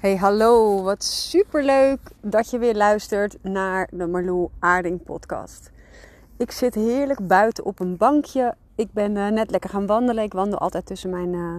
Hey, 0.00 0.16
hallo. 0.16 0.82
Wat 0.82 1.04
superleuk 1.04 2.00
dat 2.20 2.50
je 2.50 2.58
weer 2.58 2.74
luistert 2.74 3.36
naar 3.42 3.88
de 3.90 4.06
Marlou 4.06 4.48
Aarding 4.58 5.02
podcast. 5.02 5.70
Ik 6.36 6.50
zit 6.50 6.74
heerlijk 6.74 7.26
buiten 7.26 7.64
op 7.64 7.80
een 7.80 7.96
bankje. 7.96 8.54
Ik 8.74 8.92
ben 8.92 9.16
uh, 9.16 9.28
net 9.28 9.50
lekker 9.50 9.70
gaan 9.70 9.86
wandelen. 9.86 10.24
Ik 10.24 10.32
wandel 10.32 10.58
altijd 10.58 10.86
tussen 10.86 11.10
mijn 11.10 11.32
uh, 11.32 11.54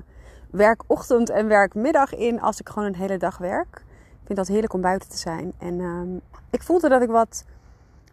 werkochtend 0.51 1.29
en 1.29 1.47
werkmiddag 1.47 2.15
in 2.15 2.41
als 2.41 2.59
ik 2.59 2.69
gewoon 2.69 2.87
een 2.87 2.95
hele 2.95 3.17
dag 3.17 3.37
werk. 3.37 3.83
Ik 4.11 4.25
vind 4.25 4.37
dat 4.37 4.47
heerlijk 4.47 4.73
om 4.73 4.81
buiten 4.81 5.09
te 5.09 5.17
zijn. 5.17 5.53
En 5.57 5.79
uh, 5.79 6.01
ik 6.49 6.63
voelde 6.63 6.89
dat 6.89 7.01
ik 7.01 7.09
wat 7.09 7.45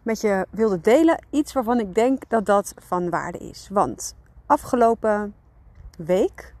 met 0.03 0.21
je 0.21 0.45
wilde 0.49 0.81
delen. 0.81 1.25
Iets 1.29 1.53
waarvan 1.53 1.79
ik 1.79 1.95
denk 1.95 2.23
dat 2.27 2.45
dat 2.45 2.73
van 2.77 3.09
waarde 3.09 3.37
is. 3.37 3.67
Want 3.71 4.15
afgelopen 4.45 5.35
week 5.97 6.53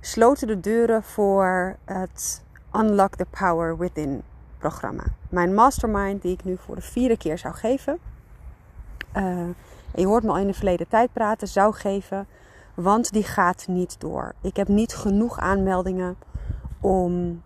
sloten 0.00 0.46
de 0.46 0.60
deuren 0.60 1.02
voor 1.02 1.76
het 1.84 2.42
Unlock 2.72 3.16
the 3.16 3.26
Power 3.30 3.76
Within 3.76 4.22
programma. 4.58 5.04
Mijn 5.28 5.54
mastermind 5.54 6.22
die 6.22 6.32
ik 6.32 6.44
nu 6.44 6.56
voor 6.56 6.74
de 6.74 6.82
vierde 6.82 7.16
keer 7.16 7.38
zou 7.38 7.54
geven. 7.54 7.98
Uh, 9.16 9.48
je 9.94 10.06
hoort 10.06 10.22
me 10.22 10.30
al 10.30 10.38
in 10.38 10.46
de 10.46 10.54
verleden 10.54 10.88
tijd 10.88 11.12
praten, 11.12 11.48
zou 11.48 11.74
geven. 11.74 12.26
Want 12.74 13.12
die 13.12 13.22
gaat 13.22 13.66
niet 13.68 14.00
door. 14.00 14.34
Ik 14.40 14.56
heb 14.56 14.68
niet 14.68 14.94
genoeg 14.94 15.38
aanmeldingen 15.38 16.16
om, 16.80 17.42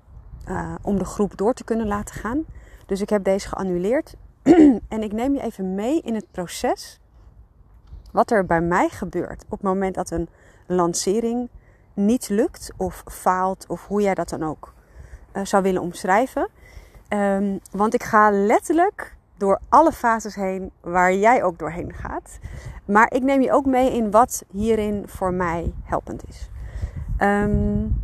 uh, 0.49 0.75
om 0.83 0.99
de 0.99 1.05
groep 1.05 1.37
door 1.37 1.55
te 1.55 1.65
kunnen 1.65 1.87
laten 1.87 2.15
gaan. 2.15 2.45
Dus 2.87 3.01
ik 3.01 3.09
heb 3.09 3.25
deze 3.25 3.49
geannuleerd. 3.49 4.15
en 4.89 5.03
ik 5.03 5.13
neem 5.13 5.35
je 5.35 5.41
even 5.41 5.75
mee 5.75 6.01
in 6.01 6.15
het 6.15 6.31
proces. 6.31 7.01
Wat 8.13 8.31
er 8.31 8.47
bij 8.47 8.61
mij 8.61 8.89
gebeurt 8.89 9.45
op 9.45 9.51
het 9.51 9.63
moment 9.63 9.95
dat 9.95 10.11
een 10.11 10.29
lancering 10.67 11.49
niet 11.95 12.29
lukt 12.29 12.73
of 12.77 13.03
faalt. 13.07 13.65
Of 13.69 13.87
hoe 13.87 14.03
jij 14.03 14.15
dat 14.15 14.29
dan 14.29 14.43
ook 14.43 14.75
zou 15.43 15.63
willen 15.63 15.83
omschrijven. 15.83 16.49
Um, 17.09 17.61
want 17.71 17.95
ik 17.95 18.03
ga 18.03 18.31
letterlijk 18.31 19.17
door 19.37 19.61
alle 19.69 19.93
fases 19.93 20.35
heen 20.35 20.71
waar 20.81 21.15
jij 21.15 21.43
ook 21.43 21.59
doorheen 21.59 21.93
gaat. 21.93 22.39
Maar 22.85 23.13
ik 23.13 23.23
neem 23.23 23.41
je 23.41 23.53
ook 23.53 23.67
mee 23.67 23.93
in 23.93 24.11
wat 24.11 24.45
hierin 24.51 25.03
voor 25.07 25.33
mij 25.33 25.73
helpend 25.83 26.29
is. 26.29 26.49
Um, 27.21 28.01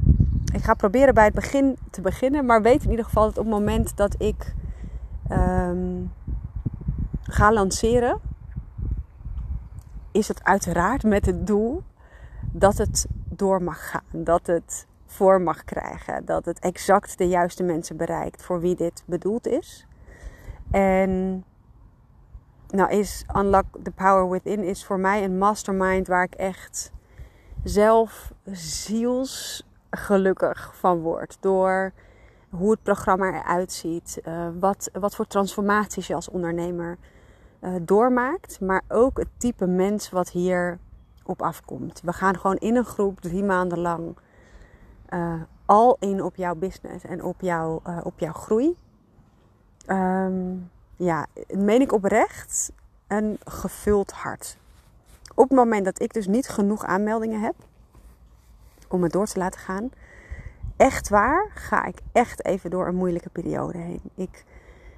ik 0.52 0.64
ga 0.64 0.74
proberen 0.74 1.14
bij 1.14 1.24
het 1.24 1.34
begin 1.34 1.78
te 1.90 2.00
beginnen, 2.00 2.46
maar 2.46 2.62
weet 2.62 2.84
in 2.84 2.90
ieder 2.90 3.04
geval 3.04 3.24
dat 3.24 3.38
op 3.38 3.44
het 3.44 3.54
moment 3.54 3.96
dat 3.96 4.14
ik 4.18 4.54
um, 5.30 6.12
ga 7.22 7.52
lanceren, 7.52 8.20
is 10.12 10.28
het 10.28 10.44
uiteraard 10.44 11.02
met 11.02 11.26
het 11.26 11.46
doel 11.46 11.82
dat 12.40 12.78
het 12.78 13.06
door 13.28 13.62
mag 13.62 13.90
gaan. 13.90 14.02
Dat 14.10 14.46
het 14.46 14.86
voor 15.12 15.40
mag 15.40 15.64
krijgen. 15.64 16.24
Dat 16.24 16.44
het 16.44 16.58
exact 16.58 17.18
de 17.18 17.28
juiste 17.28 17.62
mensen 17.62 17.96
bereikt 17.96 18.42
voor 18.42 18.60
wie 18.60 18.74
dit 18.74 19.02
bedoeld 19.06 19.46
is. 19.46 19.86
En 20.70 21.44
nou 22.68 22.90
is 22.90 23.24
Unlock 23.36 23.64
the 23.82 23.90
Power 23.90 24.30
Within 24.30 24.64
is 24.64 24.84
voor 24.84 24.98
mij 24.98 25.24
een 25.24 25.38
mastermind 25.38 26.06
waar 26.06 26.24
ik 26.24 26.34
echt 26.34 26.92
zelf 27.64 28.32
zielsgelukkig 28.52 30.76
van 30.76 31.00
word. 31.00 31.36
Door 31.40 31.92
hoe 32.50 32.70
het 32.70 32.82
programma 32.82 33.32
eruit 33.32 33.72
ziet. 33.72 34.20
Uh, 34.24 34.48
wat, 34.58 34.90
wat 34.92 35.14
voor 35.14 35.26
transformaties 35.26 36.06
je 36.06 36.14
als 36.14 36.28
ondernemer 36.28 36.98
uh, 37.60 37.74
doormaakt. 37.82 38.60
Maar 38.60 38.82
ook 38.88 39.18
het 39.18 39.28
type 39.36 39.66
mens 39.66 40.10
wat 40.10 40.30
hier 40.30 40.78
op 41.24 41.42
afkomt. 41.42 42.00
We 42.04 42.12
gaan 42.12 42.38
gewoon 42.38 42.56
in 42.56 42.76
een 42.76 42.84
groep 42.84 43.20
drie 43.20 43.44
maanden 43.44 43.78
lang 43.78 44.16
uh, 45.14 45.34
al 45.66 45.96
in 46.00 46.22
op 46.22 46.36
jouw 46.36 46.54
business 46.54 47.04
en 47.04 47.24
op, 47.24 47.40
jou, 47.40 47.80
uh, 47.86 47.98
op 48.02 48.18
jouw 48.18 48.32
groei. 48.32 48.76
Um, 49.86 50.70
ja, 50.96 51.26
meen 51.48 51.80
ik 51.80 51.92
oprecht 51.92 52.72
een 53.06 53.38
gevuld 53.44 54.12
hart. 54.12 54.56
Op 55.34 55.48
het 55.48 55.58
moment 55.58 55.84
dat 55.84 56.00
ik 56.00 56.12
dus 56.12 56.26
niet 56.26 56.48
genoeg 56.48 56.84
aanmeldingen 56.84 57.40
heb 57.40 57.54
om 58.88 59.02
het 59.02 59.12
door 59.12 59.26
te 59.26 59.38
laten 59.38 59.60
gaan, 59.60 59.90
echt 60.76 61.08
waar, 61.08 61.50
ga 61.54 61.84
ik 61.84 61.98
echt 62.12 62.44
even 62.44 62.70
door 62.70 62.86
een 62.86 62.94
moeilijke 62.94 63.28
periode 63.28 63.78
heen. 63.78 64.02
Ik 64.14 64.44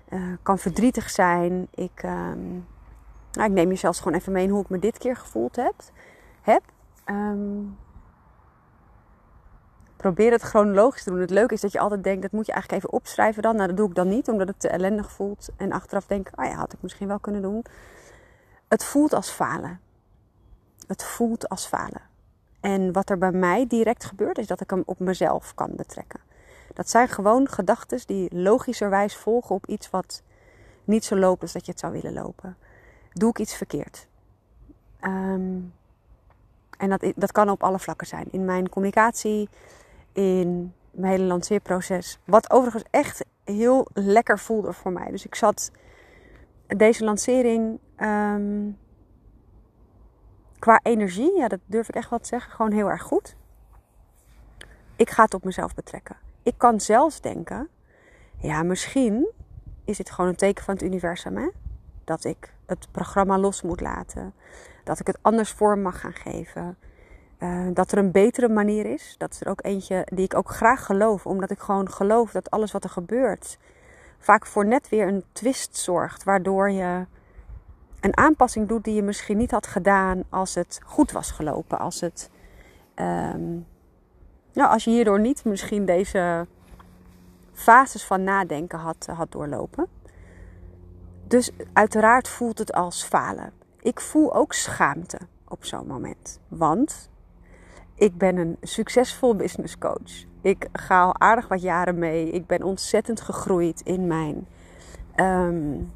uh, 0.08 0.22
kan 0.42 0.58
verdrietig 0.58 1.10
zijn. 1.10 1.68
Ik, 1.74 2.02
um, 2.04 2.66
nou, 3.32 3.48
ik 3.48 3.54
neem 3.54 3.70
je 3.70 3.76
zelfs 3.76 3.98
gewoon 4.00 4.18
even 4.18 4.32
mee 4.32 4.48
hoe 4.48 4.62
ik 4.62 4.68
me 4.68 4.78
dit 4.78 4.98
keer 4.98 5.16
gevoeld 5.16 5.56
heb. 5.56 5.74
heb. 6.42 6.62
Um, 7.06 7.76
probeer 10.04 10.32
het 10.32 10.42
chronologisch 10.42 11.02
te 11.02 11.10
doen. 11.10 11.20
Het 11.20 11.30
leuke 11.30 11.54
is 11.54 11.60
dat 11.60 11.72
je 11.72 11.78
altijd 11.78 12.04
denkt, 12.04 12.22
dat 12.22 12.32
moet 12.32 12.46
je 12.46 12.52
eigenlijk 12.52 12.82
even 12.82 12.96
opschrijven 12.96 13.42
dan. 13.42 13.56
Nou, 13.56 13.68
dat 13.68 13.76
doe 13.76 13.88
ik 13.88 13.94
dan 13.94 14.08
niet, 14.08 14.28
omdat 14.28 14.48
het 14.48 14.60
te 14.60 14.68
ellendig 14.68 15.12
voelt. 15.12 15.48
En 15.56 15.72
achteraf 15.72 16.06
denk 16.06 16.28
ik, 16.28 16.40
oh 16.40 16.44
ja, 16.44 16.54
had 16.54 16.72
ik 16.72 16.82
misschien 16.82 17.08
wel 17.08 17.18
kunnen 17.18 17.42
doen. 17.42 17.64
Het 18.68 18.84
voelt 18.84 19.12
als 19.12 19.30
falen. 19.30 19.80
Het 20.86 21.02
voelt 21.02 21.48
als 21.48 21.66
falen. 21.66 22.00
En 22.60 22.92
wat 22.92 23.10
er 23.10 23.18
bij 23.18 23.32
mij 23.32 23.66
direct 23.66 24.04
gebeurt, 24.04 24.38
is 24.38 24.46
dat 24.46 24.60
ik 24.60 24.70
hem 24.70 24.82
op 24.86 24.98
mezelf 24.98 25.54
kan 25.54 25.70
betrekken. 25.76 26.20
Dat 26.74 26.90
zijn 26.90 27.08
gewoon 27.08 27.48
gedachten 27.48 28.00
die 28.06 28.34
logischerwijs 28.34 29.16
volgen 29.16 29.54
op 29.54 29.66
iets 29.66 29.90
wat 29.90 30.22
niet 30.84 31.04
zo 31.04 31.16
loopt 31.16 31.42
als 31.42 31.52
dat 31.52 31.64
je 31.64 31.70
het 31.70 31.80
zou 31.80 31.92
willen 31.92 32.12
lopen. 32.12 32.56
Doe 33.12 33.30
ik 33.30 33.38
iets 33.38 33.54
verkeerd? 33.54 34.06
Um, 35.00 35.72
en 36.78 36.88
dat, 36.88 37.12
dat 37.16 37.32
kan 37.32 37.50
op 37.50 37.62
alle 37.62 37.78
vlakken 37.78 38.06
zijn. 38.06 38.26
In 38.30 38.44
mijn 38.44 38.68
communicatie, 38.68 39.48
in 40.14 40.74
mijn 40.90 41.12
hele 41.12 41.24
lanceerproces. 41.24 42.18
Wat 42.24 42.50
overigens 42.50 42.84
echt 42.90 43.24
heel 43.44 43.88
lekker 43.92 44.38
voelde 44.38 44.72
voor 44.72 44.92
mij. 44.92 45.10
Dus 45.10 45.26
ik 45.26 45.34
zat 45.34 45.70
deze 46.66 47.04
lancering 47.04 47.78
um, 47.98 48.78
qua 50.58 50.80
energie, 50.82 51.36
ja, 51.36 51.48
dat 51.48 51.60
durf 51.66 51.88
ik 51.88 51.94
echt 51.94 52.10
wel 52.10 52.18
te 52.18 52.28
zeggen, 52.28 52.52
gewoon 52.52 52.72
heel 52.72 52.90
erg 52.90 53.02
goed. 53.02 53.36
Ik 54.96 55.10
ga 55.10 55.24
het 55.24 55.34
op 55.34 55.44
mezelf 55.44 55.74
betrekken. 55.74 56.16
Ik 56.42 56.54
kan 56.56 56.80
zelfs 56.80 57.20
denken, 57.20 57.68
ja, 58.36 58.62
misschien 58.62 59.28
is 59.84 59.96
dit 59.96 60.10
gewoon 60.10 60.30
een 60.30 60.36
teken 60.36 60.64
van 60.64 60.74
het 60.74 60.82
universum, 60.82 61.36
hè? 61.36 61.48
Dat 62.04 62.24
ik 62.24 62.54
het 62.66 62.88
programma 62.90 63.38
los 63.38 63.62
moet 63.62 63.80
laten. 63.80 64.34
Dat 64.84 65.00
ik 65.00 65.06
het 65.06 65.18
anders 65.22 65.50
vorm 65.52 65.82
mag 65.82 66.00
gaan 66.00 66.14
geven. 66.14 66.76
Uh, 67.38 67.66
dat 67.72 67.92
er 67.92 67.98
een 67.98 68.10
betere 68.10 68.48
manier 68.48 68.86
is. 68.86 69.14
Dat 69.18 69.32
is 69.32 69.40
er 69.40 69.48
ook 69.48 69.64
eentje 69.64 70.06
die 70.12 70.24
ik 70.24 70.34
ook 70.34 70.50
graag 70.50 70.86
geloof. 70.86 71.26
Omdat 71.26 71.50
ik 71.50 71.58
gewoon 71.58 71.90
geloof 71.90 72.30
dat 72.30 72.50
alles 72.50 72.72
wat 72.72 72.84
er 72.84 72.90
gebeurt 72.90 73.58
vaak 74.24 74.46
voor 74.46 74.66
net 74.66 74.88
weer 74.88 75.08
een 75.08 75.24
twist 75.32 75.76
zorgt. 75.76 76.24
Waardoor 76.24 76.70
je 76.70 77.06
een 78.00 78.16
aanpassing 78.16 78.68
doet 78.68 78.84
die 78.84 78.94
je 78.94 79.02
misschien 79.02 79.36
niet 79.36 79.50
had 79.50 79.66
gedaan 79.66 80.24
als 80.28 80.54
het 80.54 80.80
goed 80.84 81.12
was 81.12 81.30
gelopen. 81.30 81.78
Als, 81.78 82.00
het, 82.00 82.30
um, 83.34 83.66
als 84.54 84.84
je 84.84 84.90
hierdoor 84.90 85.20
niet 85.20 85.44
misschien 85.44 85.84
deze 85.84 86.46
fases 87.52 88.04
van 88.04 88.24
nadenken 88.24 88.78
had, 88.78 89.06
had 89.06 89.32
doorlopen. 89.32 89.86
Dus 91.26 91.50
uiteraard 91.72 92.28
voelt 92.28 92.58
het 92.58 92.72
als 92.72 93.04
falen. 93.04 93.52
Ik 93.80 94.00
voel 94.00 94.34
ook 94.34 94.52
schaamte 94.52 95.18
op 95.48 95.64
zo'n 95.64 95.86
moment. 95.86 96.40
Want 96.48 97.10
ik 97.94 98.18
ben 98.18 98.36
een 98.36 98.56
succesvol 98.60 99.34
business 99.34 99.78
coach. 99.78 100.24
Ik 100.40 100.68
ga 100.72 101.02
al 101.02 101.20
aardig 101.20 101.48
wat 101.48 101.62
jaren 101.62 101.98
mee. 101.98 102.30
Ik 102.30 102.46
ben 102.46 102.62
ontzettend 102.62 103.20
gegroeid 103.20 103.80
in 103.80 104.06
mijn, 104.06 104.46
um, 105.16 105.92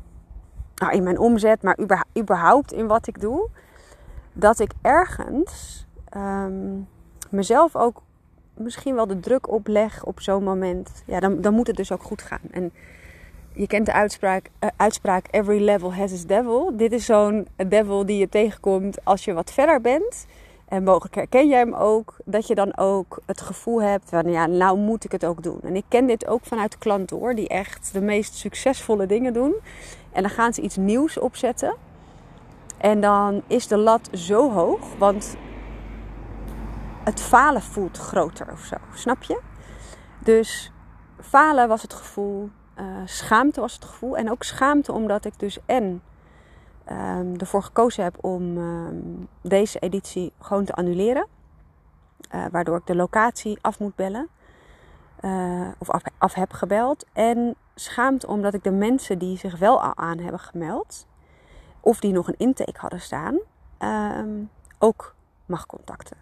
nou, 0.74 0.92
in 0.92 1.02
mijn 1.02 1.18
omzet, 1.18 1.62
maar 1.62 1.78
überhaupt 2.18 2.72
in 2.72 2.86
wat 2.86 3.06
ik 3.06 3.20
doe. 3.20 3.48
Dat 4.32 4.58
ik 4.58 4.72
ergens 4.82 5.86
um, 6.16 6.88
mezelf 7.30 7.76
ook 7.76 8.02
misschien 8.54 8.94
wel 8.94 9.06
de 9.06 9.20
druk 9.20 9.48
opleg 9.48 10.04
op 10.04 10.20
zo'n 10.20 10.44
moment. 10.44 11.02
Ja, 11.06 11.20
dan, 11.20 11.40
dan 11.40 11.54
moet 11.54 11.66
het 11.66 11.76
dus 11.76 11.92
ook 11.92 12.02
goed 12.02 12.22
gaan. 12.22 12.40
En 12.50 12.72
je 13.52 13.66
kent 13.66 13.86
de 13.86 13.92
uitspraak, 13.92 14.50
uh, 14.60 14.70
uitspraak 14.76 15.26
Every 15.30 15.64
level 15.64 15.94
has 15.94 16.12
its 16.12 16.26
devil. 16.26 16.76
Dit 16.76 16.92
is 16.92 17.04
zo'n 17.04 17.46
devil 17.68 18.06
die 18.06 18.18
je 18.18 18.28
tegenkomt 18.28 19.04
als 19.04 19.24
je 19.24 19.32
wat 19.32 19.52
verder 19.52 19.80
bent. 19.80 20.26
En 20.68 20.84
mogelijk 20.84 21.14
herken 21.14 21.48
jij 21.48 21.58
hem 21.58 21.74
ook, 21.74 22.16
dat 22.24 22.46
je 22.46 22.54
dan 22.54 22.76
ook 22.76 23.20
het 23.26 23.40
gevoel 23.40 23.82
hebt 23.82 24.08
van 24.08 24.30
ja, 24.30 24.46
nou 24.46 24.78
moet 24.78 25.04
ik 25.04 25.12
het 25.12 25.24
ook 25.24 25.42
doen. 25.42 25.60
En 25.62 25.76
ik 25.76 25.84
ken 25.88 26.06
dit 26.06 26.26
ook 26.26 26.44
vanuit 26.44 26.78
klanten 26.78 27.16
hoor, 27.16 27.34
die 27.34 27.48
echt 27.48 27.92
de 27.92 28.00
meest 28.00 28.34
succesvolle 28.34 29.06
dingen 29.06 29.32
doen. 29.32 29.54
En 30.12 30.22
dan 30.22 30.30
gaan 30.30 30.54
ze 30.54 30.60
iets 30.60 30.76
nieuws 30.76 31.18
opzetten. 31.18 31.74
En 32.78 33.00
dan 33.00 33.42
is 33.46 33.66
de 33.66 33.76
lat 33.76 34.08
zo 34.12 34.52
hoog, 34.52 34.96
want 34.98 35.36
het 37.04 37.20
falen 37.20 37.62
voelt 37.62 37.98
groter 37.98 38.52
of 38.52 38.60
zo, 38.60 38.76
snap 38.94 39.22
je? 39.22 39.40
Dus 40.18 40.72
falen 41.20 41.68
was 41.68 41.82
het 41.82 41.94
gevoel, 41.94 42.50
uh, 42.80 42.84
schaamte 43.04 43.60
was 43.60 43.74
het 43.74 43.84
gevoel. 43.84 44.16
En 44.16 44.30
ook 44.30 44.42
schaamte 44.42 44.92
omdat 44.92 45.24
ik 45.24 45.38
dus 45.38 45.58
en 45.66 46.02
um, 46.90 47.36
ervoor 47.36 47.62
gekozen 47.62 48.04
heb 48.04 48.24
om 48.24 48.56
um, 48.56 49.28
deze 49.42 49.78
editie 49.78 50.32
gewoon 50.40 50.64
te 50.64 50.72
annuleren. 50.72 51.26
Uh, 52.34 52.44
waardoor 52.50 52.76
ik 52.76 52.86
de 52.86 52.96
locatie 52.96 53.58
af 53.60 53.78
moet 53.78 53.94
bellen. 53.94 54.28
uh, 55.20 55.68
of 55.78 55.90
af, 56.18 56.34
heb 56.34 56.52
gebeld. 56.52 57.06
En 57.12 57.54
schaamte 57.74 58.26
omdat 58.26 58.54
ik 58.54 58.64
de 58.64 58.70
mensen 58.70 59.18
die 59.18 59.36
zich 59.36 59.58
wel 59.58 59.82
al 59.82 59.96
aan 59.96 60.18
hebben 60.18 60.40
gemeld, 60.40 61.06
of 61.80 62.00
die 62.00 62.12
nog 62.12 62.28
een 62.28 62.38
intake 62.38 62.80
hadden 62.80 63.00
staan, 63.00 63.38
uh, 63.78 64.44
ook 64.78 65.14
mag 65.46 65.66
contacten. 65.66 66.16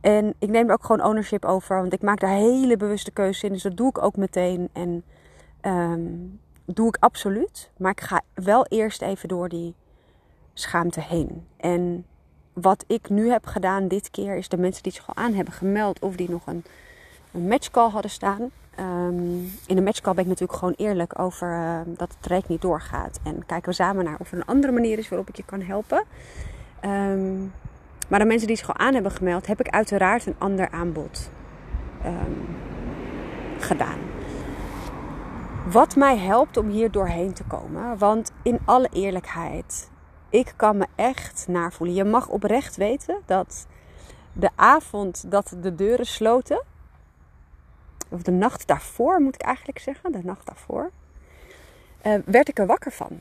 En 0.00 0.34
ik 0.38 0.48
neem 0.48 0.66
er 0.66 0.72
ook 0.72 0.84
gewoon 0.84 1.06
ownership 1.06 1.44
over, 1.44 1.76
want 1.80 1.92
ik 1.92 2.02
maak 2.02 2.20
daar 2.20 2.30
hele 2.30 2.76
bewuste 2.76 3.10
keuzes 3.10 3.42
in. 3.42 3.52
Dus 3.52 3.62
dat 3.62 3.76
doe 3.76 3.88
ik 3.88 4.02
ook 4.02 4.16
meteen 4.16 4.68
en 4.72 5.04
doe 6.74 6.88
ik 6.88 6.96
absoluut. 7.00 7.70
Maar 7.76 7.90
ik 7.90 8.00
ga 8.00 8.20
wel 8.34 8.66
eerst 8.66 9.02
even 9.02 9.28
door 9.28 9.48
die 9.48 9.74
schaamte 10.54 11.00
heen. 11.00 11.46
En 11.56 12.06
wat 12.52 12.84
ik 12.86 13.08
nu 13.08 13.30
heb 13.30 13.46
gedaan 13.46 13.88
dit 13.88 14.10
keer 14.10 14.36
is 14.36 14.48
de 14.48 14.56
mensen 14.56 14.82
die 14.82 14.92
zich 14.92 15.08
al 15.08 15.16
aan 15.16 15.34
hebben 15.34 15.54
gemeld 15.54 15.98
of 16.00 16.16
die 16.16 16.30
nog 16.30 16.46
een, 16.46 16.64
een 17.32 17.48
matchcall 17.48 17.90
hadden 17.90 18.10
staan. 18.10 18.50
Um, 18.80 19.52
in 19.66 19.76
de 19.76 19.82
matchcall 19.82 20.14
ben 20.14 20.22
ik 20.22 20.28
natuurlijk 20.28 20.58
gewoon 20.58 20.74
eerlijk 20.76 21.18
over 21.18 21.48
uh, 21.48 21.80
dat 21.86 22.08
het 22.08 22.22
traject 22.22 22.48
niet 22.48 22.62
doorgaat. 22.62 23.20
En 23.22 23.46
kijken 23.46 23.68
we 23.68 23.74
samen 23.74 24.04
naar 24.04 24.16
of 24.18 24.32
er 24.32 24.38
een 24.38 24.44
andere 24.44 24.72
manier 24.72 24.98
is 24.98 25.08
waarop 25.08 25.28
ik 25.28 25.36
je 25.36 25.44
kan 25.44 25.60
helpen. 25.60 26.04
Um, 26.84 27.52
maar 28.08 28.18
de 28.18 28.24
mensen 28.24 28.46
die 28.46 28.56
zich 28.56 28.68
al 28.68 28.76
aan 28.76 28.94
hebben 28.94 29.12
gemeld, 29.12 29.46
heb 29.46 29.60
ik 29.60 29.68
uiteraard 29.68 30.26
een 30.26 30.34
ander 30.38 30.70
aanbod 30.70 31.30
gedaan. 33.58 33.98
Wat 35.68 35.96
mij 35.96 36.18
helpt 36.18 36.56
om 36.56 36.68
hier 36.68 36.90
doorheen 36.90 37.32
te 37.32 37.44
komen. 37.44 37.98
Want 37.98 38.32
in 38.42 38.58
alle 38.64 38.88
eerlijkheid, 38.92 39.90
ik 40.28 40.52
kan 40.56 40.76
me 40.76 40.86
echt 40.94 41.46
naar 41.48 41.72
voelen. 41.72 41.96
Je 41.96 42.04
mag 42.04 42.28
oprecht 42.28 42.76
weten 42.76 43.18
dat 43.26 43.66
de 44.32 44.50
avond 44.54 45.30
dat 45.30 45.56
de 45.60 45.74
deuren 45.74 46.06
sloten, 46.06 46.62
of 48.08 48.22
de 48.22 48.30
nacht 48.30 48.66
daarvoor 48.66 49.20
moet 49.20 49.34
ik 49.34 49.42
eigenlijk 49.42 49.78
zeggen, 49.78 50.12
de 50.12 50.20
nacht 50.24 50.46
daarvoor, 50.46 50.90
uh, 52.06 52.14
werd 52.24 52.48
ik 52.48 52.58
er 52.58 52.66
wakker 52.66 52.92
van. 52.92 53.20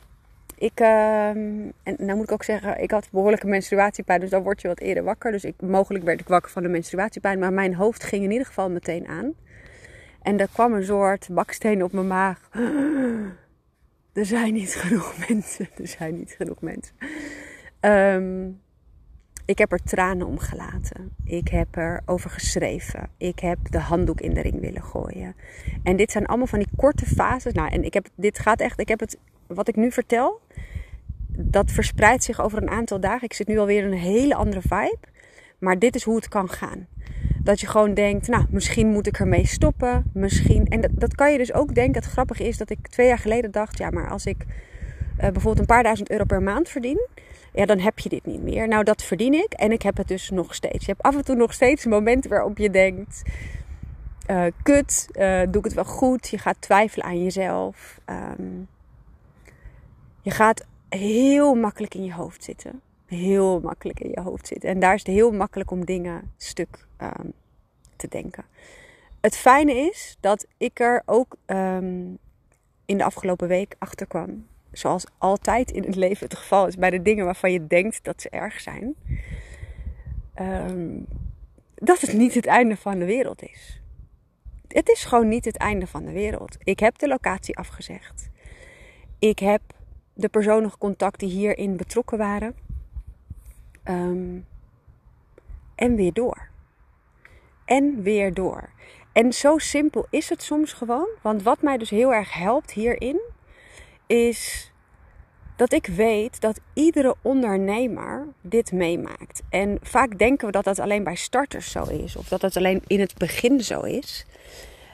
Ik, 0.56 0.80
uh, 0.80 1.30
en 1.30 1.74
nou 1.84 2.16
moet 2.16 2.24
ik 2.24 2.32
ook 2.32 2.44
zeggen, 2.44 2.82
ik 2.82 2.92
had 2.92 3.08
behoorlijke 3.12 3.48
menstruatiepijn, 3.48 4.20
dus 4.20 4.30
dan 4.30 4.44
word 4.44 4.62
je 4.62 4.68
wat 4.68 4.80
eerder 4.80 5.04
wakker. 5.04 5.32
Dus 5.32 5.44
ik, 5.44 5.62
mogelijk 5.62 6.04
werd 6.04 6.20
ik 6.20 6.28
wakker 6.28 6.52
van 6.52 6.64
de 6.64 6.70
menstruatiepijn, 6.70 7.40
maar 7.40 7.54
mijn 7.54 7.76
hoofd 7.76 8.04
ging 8.04 8.24
in 8.24 8.32
ieder 8.32 8.48
geval 8.48 8.70
meteen 8.70 9.08
aan. 9.08 9.34
En 10.22 10.40
er 10.40 10.48
kwam 10.54 10.74
een 10.74 10.86
soort 10.86 11.28
baksteen 11.32 11.84
op 11.84 11.92
mijn 11.92 12.08
maag. 12.08 12.50
Er 14.14 14.26
zijn 14.26 14.54
niet 14.54 14.76
genoeg 14.76 15.16
mensen. 15.30 15.68
Er 15.78 15.88
zijn 15.88 16.16
niet 16.16 16.36
genoeg 16.38 16.62
mensen. 16.62 16.96
Um, 17.82 18.62
ik 19.50 19.58
heb 19.58 19.72
er 19.72 19.84
tranen 19.84 20.28
om 20.28 20.40
gelaten. 20.40 21.16
Ik 21.24 21.48
heb 21.48 21.76
er 21.76 22.02
over 22.06 22.30
geschreven. 22.30 23.10
Ik 23.18 23.40
heb 23.40 23.58
de 23.70 23.80
handdoek 23.80 24.22
in 24.22 24.34
de 24.34 24.42
ring 24.42 24.60
willen 24.60 24.84
gooien. 24.84 25.36
En 25.84 25.96
dit 25.96 26.12
zijn 26.12 26.26
allemaal 26.26 26.48
van 26.48 26.60
die 26.60 26.68
korte 26.76 27.06
fases. 27.06 27.54
Nou, 27.54 27.70
en 27.72 27.84
ik 27.84 27.94
heb, 27.94 28.08
dit 28.16 28.40
gaat 28.40 28.60
echt, 28.60 28.80
ik 28.80 28.88
heb 28.88 29.00
het, 29.00 29.18
wat 29.48 29.68
ik 29.68 29.76
nu 29.76 29.92
vertel, 29.92 30.42
dat 31.28 31.72
verspreidt 31.72 32.24
zich 32.24 32.42
over 32.42 32.62
een 32.62 32.70
aantal 32.70 33.00
dagen. 33.00 33.24
Ik 33.24 33.34
zit 33.34 33.48
nu 33.48 33.58
alweer 33.58 33.84
in 33.84 33.92
een 33.92 33.98
hele 33.98 34.36
andere 34.36 34.62
vibe. 34.62 35.00
Maar 35.60 35.80
dit 35.80 35.96
is 35.96 36.04
hoe 36.04 36.16
het 36.16 36.28
kan 36.28 36.50
gaan. 36.50 36.88
Dat 37.44 37.60
je 37.60 37.68
gewoon 37.68 37.94
denkt, 37.94 38.28
nou, 38.28 38.46
misschien 38.50 38.88
moet 38.88 39.08
ik 39.08 39.20
ermee 39.20 39.46
stoppen. 39.48 40.04
Misschien. 40.14 40.68
En 40.68 40.82
dat, 40.82 40.92
dat 40.94 41.16
kan 41.16 41.32
je 41.32 41.38
dus 41.38 41.54
ook 41.54 41.76
denken. 41.76 42.02
Het 42.02 42.12
grappige 42.12 42.48
is 42.48 42.58
dat 42.58 42.70
ik 42.70 42.88
twee 42.88 43.08
jaar 43.08 43.20
geleden 43.20 43.52
dacht, 43.52 43.78
ja, 43.78 43.90
maar 43.90 44.10
als 44.10 44.26
ik 44.26 44.46
uh, 44.46 44.56
bijvoorbeeld 45.16 45.60
een 45.60 45.66
paar 45.66 45.84
duizend 45.84 46.10
euro 46.10 46.24
per 46.24 46.42
maand 46.42 46.70
verdien, 46.70 47.08
ja, 47.54 47.66
dan 47.66 47.80
heb 47.80 48.00
je 48.00 48.10
dit 48.10 48.26
niet 48.26 48.42
meer. 48.42 48.68
Nou, 48.68 48.84
dat 48.84 49.04
verdien 49.04 49.34
ik 49.34 49.54
en 49.54 49.72
ik 49.72 49.82
heb 49.82 49.98
het 49.98 50.08
dus 50.08 50.30
nog 50.30 50.56
steeds. 50.56 50.86
Je 50.86 50.92
hebt 50.92 51.04
af 51.04 51.16
en 51.16 51.26
toe 51.26 51.36
nog 51.36 51.54
steeds 51.54 51.86
momenten 51.86 52.30
waarop 52.30 52.58
je 52.58 52.70
denkt, 52.70 53.22
uh, 54.30 54.46
kut, 54.64 55.08
uh, 55.12 55.42
doe 55.42 55.58
ik 55.58 55.64
het 55.64 55.74
wel 55.74 55.86
goed? 55.86 56.28
Je 56.28 56.38
gaat 56.38 56.56
twijfelen 56.60 57.06
aan 57.06 57.24
jezelf. 57.24 58.00
Um, 58.06 58.68
je 60.22 60.32
gaat 60.32 60.66
heel 60.90 61.56
makkelijk 61.56 61.96
in 61.96 62.04
je 62.04 62.14
hoofd 62.14 62.44
zitten. 62.44 62.82
Heel 63.10 63.60
makkelijk 63.60 64.00
in 64.00 64.10
je 64.10 64.22
hoofd 64.22 64.48
zitten. 64.48 64.70
En 64.70 64.80
daar 64.80 64.94
is 64.94 65.00
het 65.00 65.16
heel 65.16 65.32
makkelijk 65.32 65.72
om 65.72 65.86
dingen 65.86 66.34
stuk 66.38 66.86
um, 67.02 67.34
te 67.96 68.08
denken. 68.08 68.46
Het 69.22 69.38
fijne 69.38 69.74
is 69.74 70.18
dat 70.20 70.46
ik 70.58 70.80
er 70.80 71.04
ook 71.06 71.36
um, 71.46 72.18
in 72.86 72.98
de 72.98 73.04
afgelopen 73.04 73.48
week 73.48 73.76
achter 73.80 74.08
kwam. 74.08 74.48
Zoals 74.72 75.06
altijd 75.18 75.72
in 75.72 75.84
het 75.84 75.96
leven 75.96 76.28
het 76.28 76.38
geval 76.38 76.68
is 76.68 76.76
bij 76.76 76.90
de 76.90 77.02
dingen 77.02 77.26
waarvan 77.26 77.52
je 77.52 77.68
denkt 77.68 78.04
dat 78.04 78.22
ze 78.22 78.30
erg 78.30 78.60
zijn. 78.60 78.96
Um, 80.42 81.06
dat 81.76 82.02
het 82.02 82.14
niet 82.14 82.34
het 82.34 82.46
einde 82.46 82.78
van 82.78 83.00
de 83.00 83.06
wereld 83.06 83.44
is. 83.44 83.82
Het 84.68 84.90
is 84.90 85.06
gewoon 85.06 85.28
niet 85.28 85.46
het 85.46 85.58
einde 85.58 85.88
van 85.88 86.06
de 86.06 86.12
wereld. 86.12 86.58
Ik 86.64 86.80
heb 86.80 86.98
de 86.98 87.08
locatie 87.08 87.58
afgezegd. 87.58 88.30
Ik 89.20 89.40
heb 89.40 89.62
de 90.14 90.30
personen 90.30 90.78
contact 90.78 91.20
die 91.20 91.30
hierin 91.30 91.78
betrokken 91.78 92.18
waren. 92.18 92.56
Um, 93.90 94.46
en 95.76 95.96
weer 95.96 96.14
door. 96.14 96.48
En 97.66 98.02
weer 98.02 98.34
door. 98.34 98.70
En 99.12 99.34
zo 99.34 99.58
simpel 99.58 100.06
is 100.10 100.30
het 100.30 100.44
soms 100.44 100.74
gewoon. 100.74 101.08
Want 101.22 101.44
wat 101.44 101.62
mij 101.62 101.78
dus 101.78 101.90
heel 101.90 102.14
erg 102.14 102.34
helpt 102.34 102.72
hierin, 102.72 103.22
is 104.08 104.72
dat 105.56 105.74
ik 105.74 105.86
weet 105.86 106.42
dat 106.42 106.60
iedere 106.74 107.16
ondernemer 107.22 108.28
dit 108.42 108.72
meemaakt. 108.72 109.42
En 109.50 109.78
vaak 109.82 110.18
denken 110.18 110.46
we 110.46 110.52
dat 110.52 110.64
dat 110.64 110.80
alleen 110.80 111.04
bij 111.04 111.16
starters 111.16 111.72
zo 111.72 111.84
is, 111.84 112.16
of 112.16 112.28
dat 112.28 112.42
het 112.42 112.58
alleen 112.58 112.82
in 112.88 113.00
het 113.00 113.18
begin 113.18 113.62
zo 113.62 113.82
is. 113.82 114.26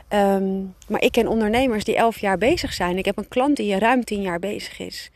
Um, 0.10 0.76
maar 0.88 1.02
ik 1.02 1.12
ken 1.12 1.28
ondernemers 1.28 1.84
die 1.84 1.96
elf 1.96 2.18
jaar 2.18 2.38
bezig 2.38 2.74
zijn. 2.74 2.98
Ik 2.98 3.06
heb 3.06 3.18
een 3.18 3.28
klant 3.28 3.58
die 3.58 3.80
ruim 3.80 4.04
tien 4.04 4.22
jaar 4.22 4.40
bezig 4.40 4.80
is. 4.80 5.12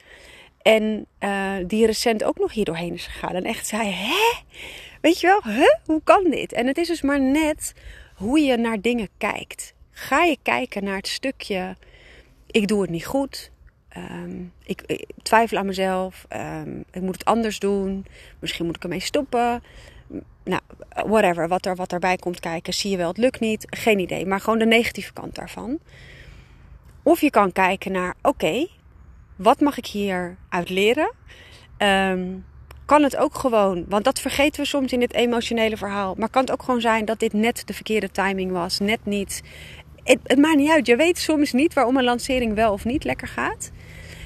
En 0.69 1.05
uh, 1.19 1.55
die 1.67 1.85
recent 1.85 2.23
ook 2.23 2.37
nog 2.37 2.53
hier 2.53 2.65
doorheen 2.65 2.93
is 2.93 3.05
gegaan. 3.05 3.35
En 3.35 3.43
echt 3.43 3.67
zei: 3.67 3.89
Hè? 3.89 4.41
Weet 5.01 5.19
je 5.19 5.27
wel, 5.27 5.53
hè? 5.53 5.75
hoe 5.85 6.01
kan 6.03 6.29
dit? 6.29 6.53
En 6.53 6.67
het 6.67 6.77
is 6.77 6.87
dus 6.87 7.01
maar 7.01 7.21
net 7.21 7.73
hoe 8.15 8.39
je 8.39 8.57
naar 8.57 8.81
dingen 8.81 9.09
kijkt. 9.17 9.73
Ga 9.91 10.23
je 10.23 10.37
kijken 10.41 10.83
naar 10.83 10.95
het 10.95 11.07
stukje: 11.07 11.75
ik 12.47 12.67
doe 12.67 12.81
het 12.81 12.89
niet 12.89 13.05
goed. 13.05 13.51
Um, 13.97 14.53
ik, 14.63 15.05
twijfel 15.21 15.57
aan 15.57 15.65
mezelf. 15.65 16.25
Um, 16.33 16.83
ik 16.91 17.01
moet 17.01 17.13
het 17.13 17.25
anders 17.25 17.59
doen. 17.59 18.05
Misschien 18.39 18.65
moet 18.65 18.75
ik 18.75 18.83
ermee 18.83 18.99
stoppen. 18.99 19.63
Nou, 20.43 20.61
whatever. 20.89 21.47
Wat, 21.47 21.65
er, 21.65 21.75
wat 21.75 21.93
erbij 21.93 22.17
komt 22.17 22.39
kijken. 22.39 22.73
Zie 22.73 22.91
je 22.91 22.97
wel, 22.97 23.07
het 23.07 23.17
lukt 23.17 23.39
niet. 23.39 23.65
Geen 23.69 23.99
idee. 23.99 24.25
Maar 24.25 24.39
gewoon 24.39 24.59
de 24.59 24.65
negatieve 24.65 25.13
kant 25.13 25.35
daarvan. 25.35 25.79
Of 27.03 27.21
je 27.21 27.29
kan 27.29 27.51
kijken 27.51 27.91
naar: 27.91 28.15
oké, 28.21 28.67
wat 29.39 29.59
mag 29.59 29.77
ik 29.77 29.85
hieruit 29.85 30.69
leren? 30.69 31.11
Um, 31.77 32.45
kan 32.85 33.03
het 33.03 33.17
ook 33.17 33.35
gewoon, 33.35 33.85
want 33.87 34.03
dat 34.03 34.19
vergeten 34.19 34.61
we 34.61 34.67
soms 34.67 34.93
in 34.93 34.99
dit 34.99 35.13
emotionele 35.13 35.77
verhaal. 35.77 36.15
Maar 36.17 36.29
kan 36.29 36.41
het 36.41 36.51
ook 36.51 36.63
gewoon 36.63 36.81
zijn 36.81 37.05
dat 37.05 37.19
dit 37.19 37.33
net 37.33 37.61
de 37.65 37.73
verkeerde 37.73 38.11
timing 38.11 38.51
was? 38.51 38.79
Net 38.79 38.99
niet. 39.03 39.43
Het, 40.03 40.19
het 40.23 40.37
maakt 40.37 40.57
niet 40.57 40.69
uit. 40.69 40.87
Je 40.87 40.95
weet 40.95 41.17
soms 41.17 41.51
niet 41.51 41.73
waarom 41.73 41.97
een 41.97 42.03
lancering 42.03 42.55
wel 42.55 42.73
of 42.73 42.85
niet 42.85 43.03
lekker 43.03 43.27
gaat. 43.27 43.71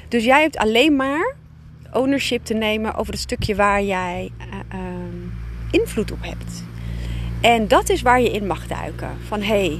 Dus 0.08 0.24
jij 0.24 0.41
hebt 0.41 0.58
alleen 0.58 0.96
maar 0.96 1.36
ownership 1.91 2.46
te 2.46 2.53
nemen 2.53 2.96
over 2.96 3.13
het 3.13 3.22
stukje 3.22 3.55
waar 3.55 3.84
jij 3.84 4.32
uh, 4.39 4.79
uh, 4.79 4.82
invloed 5.72 6.12
op 6.12 6.22
hebt. 6.22 6.63
En 7.41 7.67
dat 7.67 7.89
is 7.89 8.01
waar 8.01 8.22
je 8.22 8.32
in 8.32 8.48
mag 8.48 8.67
duiken. 8.67 9.17
Van 9.27 9.41
hé, 9.41 9.46
hey, 9.46 9.79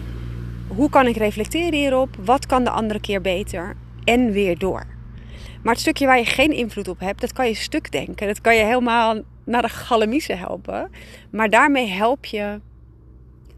hoe 0.68 0.90
kan 0.90 1.08
ik 1.08 1.16
reflecteren 1.16 1.74
hierop? 1.74 2.16
Wat 2.20 2.46
kan 2.46 2.64
de 2.64 2.70
andere 2.70 3.00
keer 3.00 3.22
beter? 3.22 3.76
En 4.04 4.32
weer 4.32 4.58
door. 4.58 4.93
Maar 5.64 5.74
het 5.74 5.82
stukje 5.82 6.06
waar 6.06 6.18
je 6.18 6.26
geen 6.26 6.52
invloed 6.52 6.88
op 6.88 7.00
hebt, 7.00 7.22
dat 7.22 7.34
kan 7.34 7.48
je 7.48 7.54
stuk 7.54 7.92
denken. 7.92 8.28
Dat 8.28 8.42
kan 8.42 8.56
je 8.56 8.64
helemaal 8.64 9.22
naar 9.44 9.62
de 9.62 9.70
galamiezen 9.70 10.38
helpen. 10.38 10.92
Maar 11.30 11.50
daarmee 11.50 11.88
help 11.88 12.26
je 12.26 12.60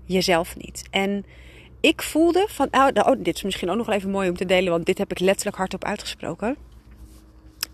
jezelf 0.05 0.55
niet. 0.57 0.88
En 0.91 1.25
ik 1.79 2.01
voelde 2.01 2.45
van, 2.50 2.67
oh, 2.71 2.88
oh, 2.93 3.15
dit 3.17 3.35
is 3.35 3.43
misschien 3.43 3.69
ook 3.69 3.77
nog 3.77 3.89
even 3.89 4.09
mooi 4.09 4.29
om 4.29 4.35
te 4.35 4.45
delen, 4.45 4.71
want 4.71 4.85
dit 4.85 4.97
heb 4.97 5.12
ik 5.12 5.19
letterlijk 5.19 5.57
hardop 5.57 5.83
uitgesproken. 5.83 6.55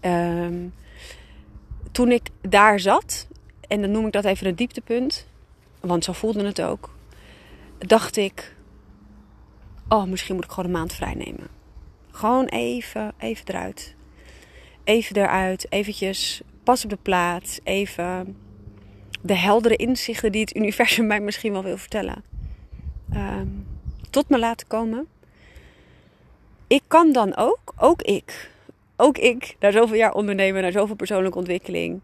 Um, 0.01 0.73
toen 1.91 2.11
ik 2.11 2.29
daar 2.41 2.79
zat, 2.79 3.27
en 3.67 3.81
dan 3.81 3.91
noem 3.91 4.05
ik 4.05 4.11
dat 4.11 4.25
even 4.25 4.47
een 4.47 4.55
dieptepunt, 4.55 5.27
want 5.79 6.03
zo 6.03 6.11
voelde 6.11 6.45
het 6.45 6.61
ook, 6.61 6.89
dacht 7.77 8.17
ik, 8.17 8.55
oh, 9.88 10.03
misschien 10.03 10.35
moet 10.35 10.43
ik 10.43 10.50
gewoon 10.50 10.65
een 10.65 10.77
maand 10.77 10.93
vrij 10.93 11.13
nemen. 11.13 11.47
Gewoon 12.11 12.45
even, 12.45 13.13
even 13.17 13.45
eruit. 13.47 13.95
Even 14.83 15.15
eruit, 15.15 15.65
eventjes 15.69 16.41
pas 16.63 16.83
op 16.83 16.89
de 16.89 16.97
plaats, 17.01 17.59
even 17.63 18.38
de 19.21 19.35
heldere 19.35 19.75
inzichten 19.75 20.31
die 20.31 20.41
het 20.41 20.55
universum 20.55 21.07
mij 21.13 21.19
misschien 21.19 21.51
wel 21.51 21.63
wil 21.63 21.77
vertellen. 21.77 22.23
Um, 23.13 23.67
tot 24.09 24.29
me 24.29 24.39
laten 24.39 24.67
komen. 24.67 25.07
Ik 26.67 26.83
kan 26.88 27.11
dan 27.11 27.35
ook, 27.35 27.73
ook 27.77 28.01
ik, 28.01 28.51
ook 28.95 29.17
ik, 29.17 29.55
na 29.59 29.71
zoveel 29.71 29.97
jaar 29.97 30.13
ondernemen, 30.13 30.61
na 30.61 30.71
zoveel 30.71 30.95
persoonlijke 30.95 31.38
ontwikkeling, 31.38 32.01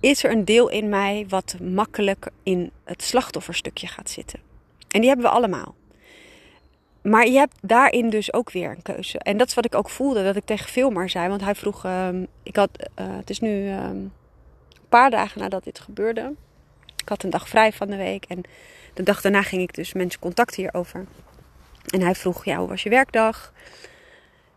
is 0.00 0.24
er 0.24 0.30
een 0.30 0.44
deel 0.44 0.68
in 0.68 0.88
mij 0.88 1.26
wat 1.28 1.56
makkelijk 1.60 2.30
in 2.42 2.70
het 2.84 3.02
slachtofferstukje 3.02 3.86
gaat 3.86 4.10
zitten. 4.10 4.40
En 4.88 5.00
die 5.00 5.08
hebben 5.08 5.26
we 5.26 5.32
allemaal. 5.32 5.74
Maar 7.04 7.26
je 7.26 7.38
hebt 7.38 7.56
daarin 7.60 8.10
dus 8.10 8.32
ook 8.32 8.50
weer 8.50 8.70
een 8.70 8.82
keuze. 8.82 9.18
En 9.18 9.36
dat 9.36 9.48
is 9.48 9.54
wat 9.54 9.64
ik 9.64 9.74
ook 9.74 9.90
voelde, 9.90 10.24
dat 10.24 10.36
ik 10.36 10.44
tegen 10.44 10.68
Filmar 10.68 11.10
zei. 11.10 11.28
Want 11.28 11.40
hij 11.40 11.54
vroeg, 11.54 11.84
ehm, 11.84 12.24
ik 12.42 12.56
had, 12.56 12.70
uh, 12.78 13.06
het 13.16 13.30
is 13.30 13.40
nu 13.40 13.68
ehm, 13.68 13.84
een 13.84 14.12
paar 14.88 15.10
dagen 15.10 15.40
nadat 15.40 15.64
dit 15.64 15.78
gebeurde. 15.78 16.32
Ik 16.96 17.08
had 17.08 17.22
een 17.22 17.30
dag 17.30 17.48
vrij 17.48 17.72
van 17.72 17.86
de 17.86 17.96
week. 17.96 18.24
En 18.24 18.42
de 18.94 19.02
dag 19.02 19.20
daarna 19.20 19.42
ging 19.42 19.62
ik 19.62 19.74
dus 19.74 19.92
mensen 19.92 20.20
contacten 20.20 20.62
hierover. 20.62 21.06
En 21.86 22.00
hij 22.00 22.14
vroeg, 22.14 22.44
ja, 22.44 22.56
hoe 22.56 22.68
was 22.68 22.82
je 22.82 22.90
werkdag? 22.90 23.52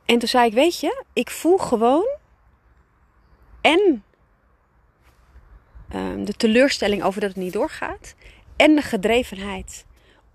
En 0.05 0.19
toen 0.19 0.27
zei 0.27 0.47
ik, 0.47 0.53
weet 0.53 0.79
je, 0.79 1.03
ik 1.13 1.29
voel 1.29 1.57
gewoon 1.57 2.07
en 3.61 4.03
um, 5.95 6.25
de 6.25 6.33
teleurstelling 6.33 7.03
over 7.03 7.21
dat 7.21 7.29
het 7.29 7.39
niet 7.39 7.53
doorgaat. 7.53 8.15
En 8.55 8.75
de 8.75 8.81
gedrevenheid 8.81 9.85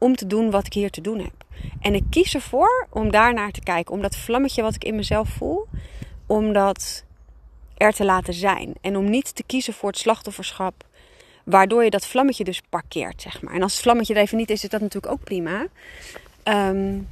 om 0.02 0.16
te 0.16 0.26
doen 0.26 0.50
wat 0.50 0.66
ik 0.66 0.72
hier 0.72 0.90
te 0.90 1.00
doen 1.00 1.18
heb. 1.18 1.44
En 1.80 1.94
ik 1.94 2.02
kies 2.10 2.34
ervoor 2.34 2.86
om 2.90 3.10
daar 3.10 3.34
naar 3.34 3.50
te 3.50 3.60
kijken. 3.60 3.94
Om 3.94 4.02
dat 4.02 4.16
vlammetje 4.16 4.62
wat 4.62 4.74
ik 4.74 4.84
in 4.84 4.94
mezelf 4.94 5.28
voel, 5.28 5.66
om 6.26 6.52
dat 6.52 7.04
er 7.76 7.92
te 7.92 8.04
laten 8.04 8.34
zijn. 8.34 8.74
En 8.80 8.96
om 8.96 9.10
niet 9.10 9.34
te 9.34 9.42
kiezen 9.42 9.72
voor 9.72 9.88
het 9.88 9.98
slachtofferschap. 9.98 10.84
Waardoor 11.44 11.84
je 11.84 11.90
dat 11.90 12.06
vlammetje 12.06 12.44
dus 12.44 12.60
parkeert, 12.68 13.22
zeg 13.22 13.42
maar. 13.42 13.54
En 13.54 13.62
als 13.62 13.72
het 13.72 13.82
vlammetje 13.82 14.14
er 14.14 14.20
even 14.20 14.36
niet 14.36 14.50
is, 14.50 14.64
is 14.64 14.70
dat 14.70 14.80
natuurlijk 14.80 15.12
ook 15.12 15.24
prima. 15.24 15.66
Um, 16.44 17.08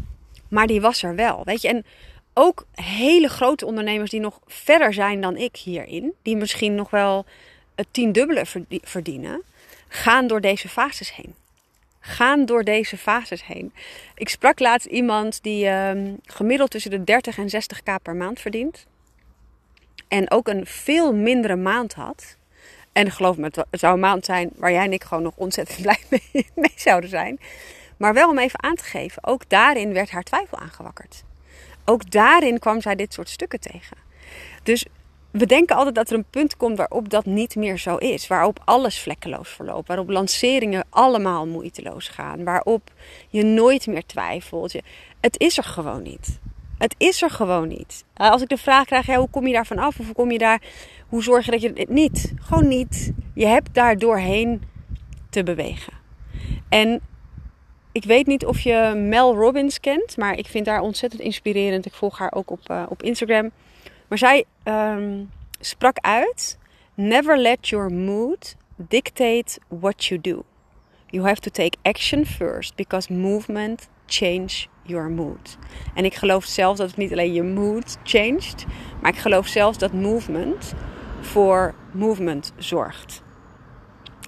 maar 0.49 0.67
die 0.67 0.81
was 0.81 1.03
er 1.03 1.15
wel, 1.15 1.43
weet 1.45 1.63
je. 1.63 1.69
En 1.69 1.85
ook 2.35 2.67
hele 2.75 3.29
grote 3.29 3.67
ondernemers 3.67 4.11
die 4.11 4.21
nog 4.21 4.41
verder 4.47 4.95
zijn 4.95 5.21
dan 5.21 5.37
ik 5.37 5.57
hierin. 5.57 6.13
Die 6.23 6.37
misschien 6.37 6.75
nog 6.75 6.91
wel 6.91 7.25
het 7.75 7.87
tiendubbele 7.91 8.45
verdienen. 8.69 9.43
Gaan 9.89 10.27
door 10.27 10.41
deze 10.41 10.69
fases 10.69 11.15
heen 11.15 11.35
gaan 12.01 12.45
door 12.45 12.65
deze 12.65 12.97
fases 12.97 13.45
heen. 13.45 13.73
Ik 14.15 14.29
sprak 14.29 14.59
laatst 14.59 14.87
iemand 14.87 15.43
die 15.43 15.69
um, 15.69 16.19
gemiddeld 16.25 16.71
tussen 16.71 16.91
de 16.91 17.05
30 17.05 17.39
en 17.39 17.49
60k 17.49 18.03
per 18.03 18.17
maand 18.17 18.41
verdient. 18.41 18.87
En 20.09 20.31
ook 20.31 20.49
een 20.49 20.67
veel 20.67 21.15
mindere 21.15 21.57
maand 21.57 21.95
had. 21.95 22.37
En 22.93 23.11
geloof 23.11 23.37
me, 23.37 23.45
het 23.71 23.81
zou 23.81 23.95
een 23.95 24.01
maand 24.01 24.25
zijn 24.25 24.51
waar 24.57 24.73
jij 24.73 24.85
en 24.85 24.93
ik 24.93 25.05
gewoon 25.05 25.23
nog 25.23 25.37
ontzettend 25.37 25.83
blij 25.83 25.99
mee, 26.09 26.47
mee 26.55 26.73
zouden 26.77 27.11
zijn. 27.11 27.39
Maar 27.97 28.15
wel 28.15 28.29
om 28.29 28.39
even 28.39 28.63
aan 28.63 28.75
te 28.75 28.85
geven, 28.85 29.25
ook 29.25 29.49
daarin 29.49 29.93
werd 29.93 30.11
haar 30.11 30.23
twijfel 30.23 30.59
aangewakkerd. 30.59 31.25
Ook 31.85 32.11
daarin 32.11 32.59
kwam 32.59 32.81
zij 32.81 32.95
dit 32.95 33.13
soort 33.13 33.29
stukken 33.29 33.61
tegen. 33.61 33.97
Dus 34.63 34.87
we 35.31 35.47
denken 35.47 35.77
altijd 35.77 35.95
dat 35.95 36.11
er 36.11 36.17
een 36.17 36.31
punt 36.31 36.57
komt 36.57 36.77
waarop 36.77 37.09
dat 37.09 37.25
niet 37.25 37.57
meer 37.57 37.79
zo 37.79 37.97
is. 37.97 38.27
Waarop 38.27 38.61
alles 38.65 39.01
vlekkeloos 39.01 39.49
verloopt. 39.49 39.89
Waarop 39.89 40.09
lanceringen 40.09 40.85
allemaal 40.91 41.47
moeiteloos 41.47 42.09
gaan. 42.09 42.45
Waarop 42.45 42.93
je 43.29 43.45
nooit 43.45 43.87
meer 43.87 44.07
twijfelt. 44.07 44.75
Het 45.21 45.39
is 45.39 45.59
er 45.59 45.65
gewoon 45.65 46.03
niet. 46.03 46.39
Het 46.79 46.95
is 46.99 47.23
er 47.23 47.31
gewoon 47.31 47.69
niet. 47.69 48.05
Als 48.15 48.43
ik 48.43 48.49
de 48.49 48.57
vraag 48.57 48.85
krijg, 48.85 49.07
ja, 49.07 49.17
hoe 49.17 49.31
kom 49.31 49.47
je 49.47 49.53
daar 49.53 49.67
vanaf? 49.67 49.99
Of 49.99 50.07
hoe 50.07 50.15
kom 50.15 50.31
je 50.31 50.39
daar, 50.39 50.63
hoe 51.09 51.23
zorg 51.23 51.45
je 51.45 51.51
dat 51.51 51.61
je 51.61 51.73
het 51.75 51.89
niet? 51.89 52.33
Gewoon 52.37 52.69
niet. 52.69 53.13
Je 53.35 53.47
hebt 53.47 53.75
daar 53.75 53.99
doorheen 53.99 54.63
te 55.31 55.43
bewegen. 55.43 55.93
En 56.69 57.01
ik 57.93 58.05
weet 58.05 58.27
niet 58.27 58.47
of 58.47 58.61
je 58.61 58.93
Mel 58.97 59.35
Robbins 59.35 59.81
kent, 59.81 60.17
maar 60.17 60.39
ik 60.39 60.47
vind 60.47 60.67
haar 60.67 60.81
ontzettend 60.81 61.23
inspirerend. 61.23 61.87
Ik 61.87 61.95
volg 61.95 62.19
haar 62.19 62.33
ook 62.33 62.51
op, 62.51 62.61
uh, 62.71 62.83
op 62.89 63.03
Instagram. 63.03 63.51
Maar 64.11 64.19
zij 64.19 64.45
um, 64.65 65.31
sprak 65.61 65.97
uit: 66.01 66.59
Never 66.95 67.39
let 67.39 67.69
your 67.69 67.93
mood 67.93 68.57
dictate 68.77 69.59
what 69.69 70.05
you 70.05 70.21
do. 70.21 70.43
You 71.07 71.27
have 71.27 71.41
to 71.41 71.51
take 71.51 71.79
action 71.83 72.27
first 72.27 72.75
because 72.75 73.13
movement 73.13 73.89
change 74.07 74.67
your 74.83 75.11
mood. 75.11 75.59
En 75.95 76.05
ik 76.05 76.15
geloof 76.15 76.45
zelfs 76.45 76.79
dat 76.79 76.89
het 76.89 76.97
niet 76.97 77.13
alleen 77.13 77.33
je 77.33 77.43
mood 77.43 77.99
changed, 78.03 78.67
maar 79.03 79.11
ik 79.11 79.19
geloof 79.19 79.47
zelfs 79.47 79.79
dat 79.79 79.93
movement 79.93 80.75
voor 81.21 81.75
movement 81.93 82.53
zorgt. 82.57 83.23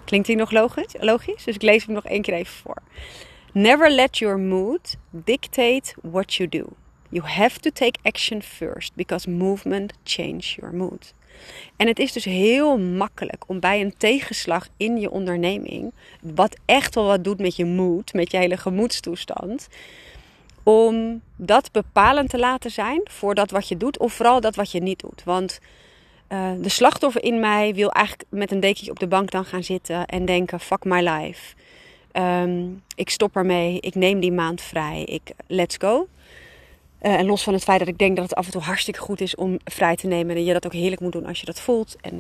Klinkt 0.04 0.26
die 0.26 0.36
nog 0.36 0.50
logisch? 0.50 0.94
logisch? 1.00 1.44
Dus 1.44 1.54
ik 1.54 1.62
lees 1.62 1.84
hem 1.84 1.94
nog 1.94 2.04
één 2.04 2.22
keer 2.22 2.34
even 2.34 2.54
voor. 2.54 2.82
Never 3.52 3.90
let 3.90 4.18
your 4.18 4.38
mood 4.38 4.96
dictate 5.10 5.94
what 6.02 6.34
you 6.34 6.48
do. 6.48 6.66
You 7.12 7.26
have 7.26 7.61
to 7.61 7.71
take 7.71 7.99
action 8.02 8.42
first 8.42 8.95
because 8.95 9.31
movement 9.31 9.92
change 10.04 10.40
your 10.40 10.75
mood. 10.75 11.14
En 11.76 11.87
het 11.87 11.99
is 11.99 12.12
dus 12.12 12.25
heel 12.25 12.78
makkelijk 12.78 13.45
om 13.47 13.61
bij 13.61 13.81
een 13.81 13.95
tegenslag 13.97 14.69
in 14.76 14.97
je 14.97 15.11
onderneming, 15.11 15.92
wat 16.21 16.57
echt 16.64 16.95
wel 16.95 17.04
wat 17.04 17.25
doet 17.25 17.40
met 17.40 17.57
je 17.57 17.64
moed, 17.64 18.12
met 18.12 18.31
je 18.31 18.37
hele 18.37 18.57
gemoedstoestand, 18.57 19.69
om 20.62 21.21
dat 21.37 21.73
bepalend 21.73 22.31
te 22.31 22.38
laten 22.38 22.71
zijn 22.71 23.00
voor 23.04 23.35
dat 23.35 23.50
wat 23.50 23.69
je 23.69 23.76
doet, 23.76 23.99
of 23.99 24.12
vooral 24.12 24.40
dat 24.40 24.54
wat 24.54 24.71
je 24.71 24.81
niet 24.81 25.00
doet. 25.00 25.23
Want 25.25 25.59
uh, 26.28 26.50
de 26.61 26.69
slachtoffer 26.69 27.23
in 27.23 27.40
mij 27.40 27.75
wil 27.75 27.90
eigenlijk 27.90 28.28
met 28.31 28.50
een 28.50 28.61
dekentje 28.61 28.90
op 28.90 28.99
de 28.99 29.07
bank 29.07 29.31
dan 29.31 29.45
gaan 29.45 29.64
zitten 29.64 30.07
en 30.07 30.25
denken: 30.25 30.61
fuck 30.61 30.85
my 30.85 31.09
life. 31.09 31.54
Um, 32.12 32.83
ik 32.95 33.11
stop 33.11 33.37
ermee, 33.37 33.81
ik 33.81 33.95
neem 33.95 34.21
die 34.21 34.33
maand 34.33 34.61
vrij, 34.61 35.04
ik 35.04 35.23
let's 35.47 35.76
go. 35.78 36.09
Uh, 37.02 37.12
en 37.12 37.26
los 37.26 37.42
van 37.42 37.52
het 37.52 37.62
feit 37.64 37.78
dat 37.78 37.88
ik 37.88 37.99
denk 37.99 38.16
dat 38.16 38.25
het 38.25 38.35
af 38.35 38.47
en 38.47 38.52
toe 38.52 38.62
hartstikke 38.62 39.00
goed 39.00 39.21
is 39.21 39.35
om 39.35 39.59
vrij 39.64 39.97
te 39.97 40.06
nemen. 40.06 40.37
En 40.37 40.44
je 40.44 40.52
dat 40.52 40.66
ook 40.66 40.73
heerlijk 40.73 41.00
moet 41.00 41.12
doen 41.12 41.26
als 41.26 41.40
je 41.40 41.47
dat 41.47 41.61
voelt. 41.61 41.97
En 42.00 42.18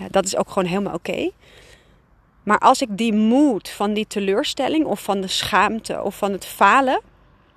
uh, 0.00 0.06
dat 0.10 0.24
is 0.24 0.36
ook 0.36 0.48
gewoon 0.48 0.68
helemaal 0.68 0.94
oké. 0.94 1.30
Maar 2.42 2.58
als 2.58 2.82
ik 2.82 2.88
die 2.90 3.12
moed 3.12 3.68
van 3.68 3.92
die 3.92 4.06
teleurstelling 4.06 4.84
of 4.84 5.02
van 5.02 5.20
de 5.20 5.26
schaamte 5.26 6.02
of 6.02 6.16
van 6.16 6.32
het 6.32 6.46
falen. 6.46 7.00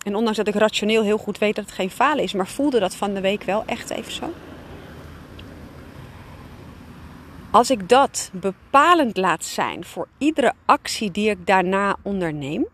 En 0.03 0.15
ondanks 0.15 0.37
dat 0.37 0.47
ik 0.47 0.55
rationeel 0.55 1.03
heel 1.03 1.17
goed 1.17 1.37
weet 1.37 1.55
dat 1.55 1.65
het 1.65 1.73
geen 1.73 1.89
falen 1.89 2.23
is. 2.23 2.33
Maar 2.33 2.47
voelde 2.47 2.79
dat 2.79 2.95
van 2.95 3.13
de 3.13 3.21
week 3.21 3.43
wel 3.43 3.63
echt 3.65 3.89
even 3.89 4.11
zo. 4.11 4.33
Als 7.51 7.69
ik 7.69 7.89
dat 7.89 8.29
bepalend 8.33 9.17
laat 9.17 9.45
zijn 9.45 9.85
voor 9.85 10.07
iedere 10.17 10.53
actie 10.65 11.11
die 11.11 11.29
ik 11.29 11.45
daarna 11.45 11.95
onderneem 12.01 12.67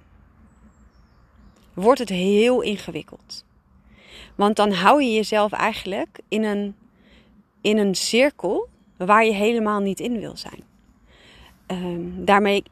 wordt 1.74 2.00
het 2.00 2.10
heel 2.10 2.62
ingewikkeld. 2.62 3.46
Want 4.36 4.56
dan 4.56 4.72
hou 4.72 5.03
je 5.03 5.13
jezelf 5.13 5.51
eigenlijk 5.51 6.20
in 6.27 6.44
een, 6.44 6.75
in 7.62 7.77
een 7.77 7.96
cirkel 7.96 8.70
waar 8.98 9.25
je 9.25 9.34
helemaal 9.34 9.80
niet 9.80 10.00
in 10.00 10.20
wil 10.20 10.38
zijn. 10.38 10.63
Um, 11.68 12.25
daarmee 12.25 12.63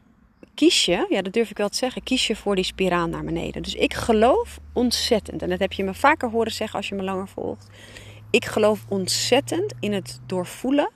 kies 0.53 0.85
je, 0.85 1.05
ja 1.09 1.21
dat 1.21 1.33
durf 1.33 1.49
ik 1.49 1.57
wel 1.57 1.69
te 1.69 1.77
zeggen, 1.77 2.03
kies 2.03 2.27
je 2.27 2.35
voor 2.35 2.55
die 2.55 2.63
spiraal 2.63 3.07
naar 3.07 3.23
beneden. 3.23 3.61
Dus 3.61 3.75
ik 3.75 3.93
geloof 3.93 4.59
ontzettend, 4.73 5.41
en 5.41 5.49
dat 5.49 5.59
heb 5.59 5.73
je 5.73 5.83
me 5.83 5.93
vaker 5.93 6.29
horen 6.29 6.51
zeggen 6.51 6.77
als 6.77 6.89
je 6.89 6.95
me 6.95 7.03
langer 7.03 7.27
volgt. 7.27 7.69
Ik 8.29 8.45
geloof 8.45 8.85
ontzettend 8.89 9.73
in 9.79 9.93
het 9.93 10.19
doorvoelen 10.25 10.89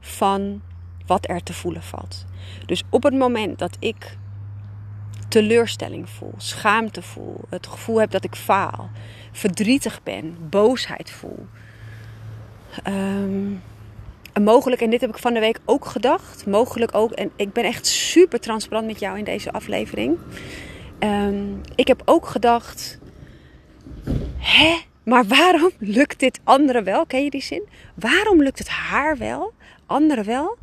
van 0.00 0.62
wat 1.06 1.28
er 1.28 1.42
te 1.42 1.52
voelen 1.52 1.82
valt. 1.82 2.24
Dus 2.66 2.82
op 2.90 3.02
het 3.02 3.14
moment 3.14 3.58
dat 3.58 3.76
ik 3.80 4.16
teleurstelling 5.34 6.08
voel, 6.08 6.34
schaamte 6.36 7.02
voel, 7.02 7.40
het 7.48 7.66
gevoel 7.66 8.00
heb 8.00 8.10
dat 8.10 8.24
ik 8.24 8.34
faal, 8.34 8.90
verdrietig 9.32 10.02
ben, 10.02 10.36
boosheid 10.50 11.10
voel. 11.10 11.46
Um, 12.88 13.62
mogelijk, 14.42 14.82
en 14.82 14.90
dit 14.90 15.00
heb 15.00 15.10
ik 15.10 15.18
van 15.18 15.34
de 15.34 15.40
week 15.40 15.58
ook 15.64 15.84
gedacht, 15.84 16.46
mogelijk 16.46 16.94
ook, 16.94 17.12
en 17.12 17.30
ik 17.36 17.52
ben 17.52 17.64
echt 17.64 17.86
super 17.86 18.40
transparant 18.40 18.86
met 18.86 19.00
jou 19.00 19.18
in 19.18 19.24
deze 19.24 19.52
aflevering. 19.52 20.18
Um, 20.98 21.60
ik 21.74 21.88
heb 21.88 22.02
ook 22.04 22.26
gedacht, 22.26 22.98
hè, 24.36 24.76
maar 25.04 25.24
waarom 25.26 25.70
lukt 25.78 26.20
dit 26.20 26.40
anderen 26.44 26.84
wel? 26.84 27.06
Ken 27.06 27.24
je 27.24 27.30
die 27.30 27.42
zin? 27.42 27.68
Waarom 27.94 28.42
lukt 28.42 28.58
het 28.58 28.68
haar 28.68 29.16
wel, 29.16 29.52
anderen 29.86 30.24
wel? 30.24 30.58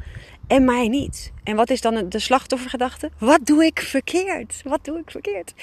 En 0.51 0.65
mij 0.65 0.88
niet. 0.88 1.31
En 1.43 1.55
wat 1.55 1.70
is 1.70 1.81
dan 1.81 2.10
de 2.10 2.20
slachtoffergedachte? 2.20 3.10
Wat 3.17 3.39
doe 3.43 3.65
ik 3.65 3.79
verkeerd? 3.79 4.62
Wat 4.63 4.86
doe 4.86 5.00
ik 5.00 5.12
verkeerd? 5.12 5.53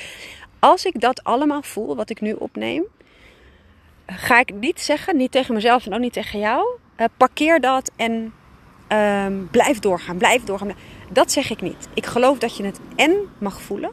Als 0.58 0.84
ik 0.84 1.00
dat 1.00 1.24
allemaal 1.24 1.62
voel, 1.62 1.96
wat 1.96 2.10
ik 2.10 2.20
nu 2.20 2.32
opneem, 2.32 2.84
ga 4.06 4.38
ik 4.38 4.54
niet 4.54 4.80
zeggen, 4.80 5.16
niet 5.16 5.32
tegen 5.32 5.54
mezelf 5.54 5.86
en 5.86 5.94
ook 5.94 6.00
niet 6.00 6.12
tegen 6.12 6.38
jou, 6.38 6.66
uh, 6.96 7.06
parkeer 7.16 7.60
dat 7.60 7.90
en 7.96 8.32
uh, 8.92 9.26
blijf 9.50 9.78
doorgaan, 9.78 10.16
blijf 10.16 10.44
doorgaan. 10.44 10.72
Dat 11.10 11.32
zeg 11.32 11.50
ik 11.50 11.60
niet. 11.60 11.88
Ik 11.94 12.06
geloof 12.06 12.38
dat 12.38 12.56
je 12.56 12.64
het 12.64 12.80
en 12.96 13.16
mag 13.38 13.60
voelen, 13.60 13.92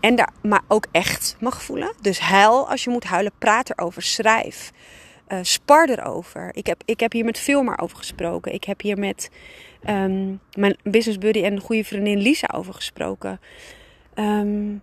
en 0.00 0.14
daar, 0.14 0.32
maar 0.42 0.62
ook 0.68 0.86
echt 0.90 1.36
mag 1.40 1.62
voelen. 1.62 1.92
Dus 2.00 2.18
huil 2.20 2.68
als 2.68 2.84
je 2.84 2.90
moet 2.90 3.04
huilen, 3.04 3.32
praat 3.38 3.70
erover, 3.70 4.02
schrijf, 4.02 4.72
uh, 5.28 5.38
spar 5.42 5.88
erover. 5.88 6.50
Ik 6.54 6.66
heb, 6.66 6.82
ik 6.84 7.00
heb 7.00 7.12
hier 7.12 7.24
met 7.24 7.38
Filmer 7.38 7.78
over 7.78 7.96
gesproken. 7.96 8.52
Ik 8.52 8.64
heb 8.64 8.80
hier 8.80 8.98
met 8.98 9.30
um, 9.88 10.40
mijn 10.54 10.76
business 10.82 11.18
buddy 11.18 11.42
en 11.42 11.60
goede 11.60 11.84
vriendin 11.84 12.18
Lisa 12.18 12.48
over 12.54 12.74
gesproken. 12.74 13.40
Um, 14.14 14.82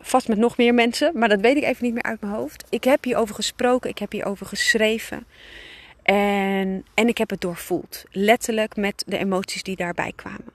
vast 0.00 0.28
met 0.28 0.38
nog 0.38 0.56
meer 0.56 0.74
mensen, 0.74 1.18
maar 1.18 1.28
dat 1.28 1.40
weet 1.40 1.56
ik 1.56 1.62
even 1.62 1.84
niet 1.84 1.94
meer 1.94 2.02
uit 2.02 2.20
mijn 2.20 2.32
hoofd. 2.32 2.64
Ik 2.68 2.84
heb 2.84 3.04
hierover 3.04 3.34
gesproken, 3.34 3.90
ik 3.90 3.98
heb 3.98 4.12
hierover 4.12 4.46
geschreven. 4.46 5.26
En, 6.02 6.84
en 6.94 7.08
ik 7.08 7.18
heb 7.18 7.30
het 7.30 7.40
doorvoeld. 7.40 8.04
Letterlijk 8.10 8.76
met 8.76 9.04
de 9.06 9.18
emoties 9.18 9.62
die 9.62 9.76
daarbij 9.76 10.12
kwamen. 10.16 10.52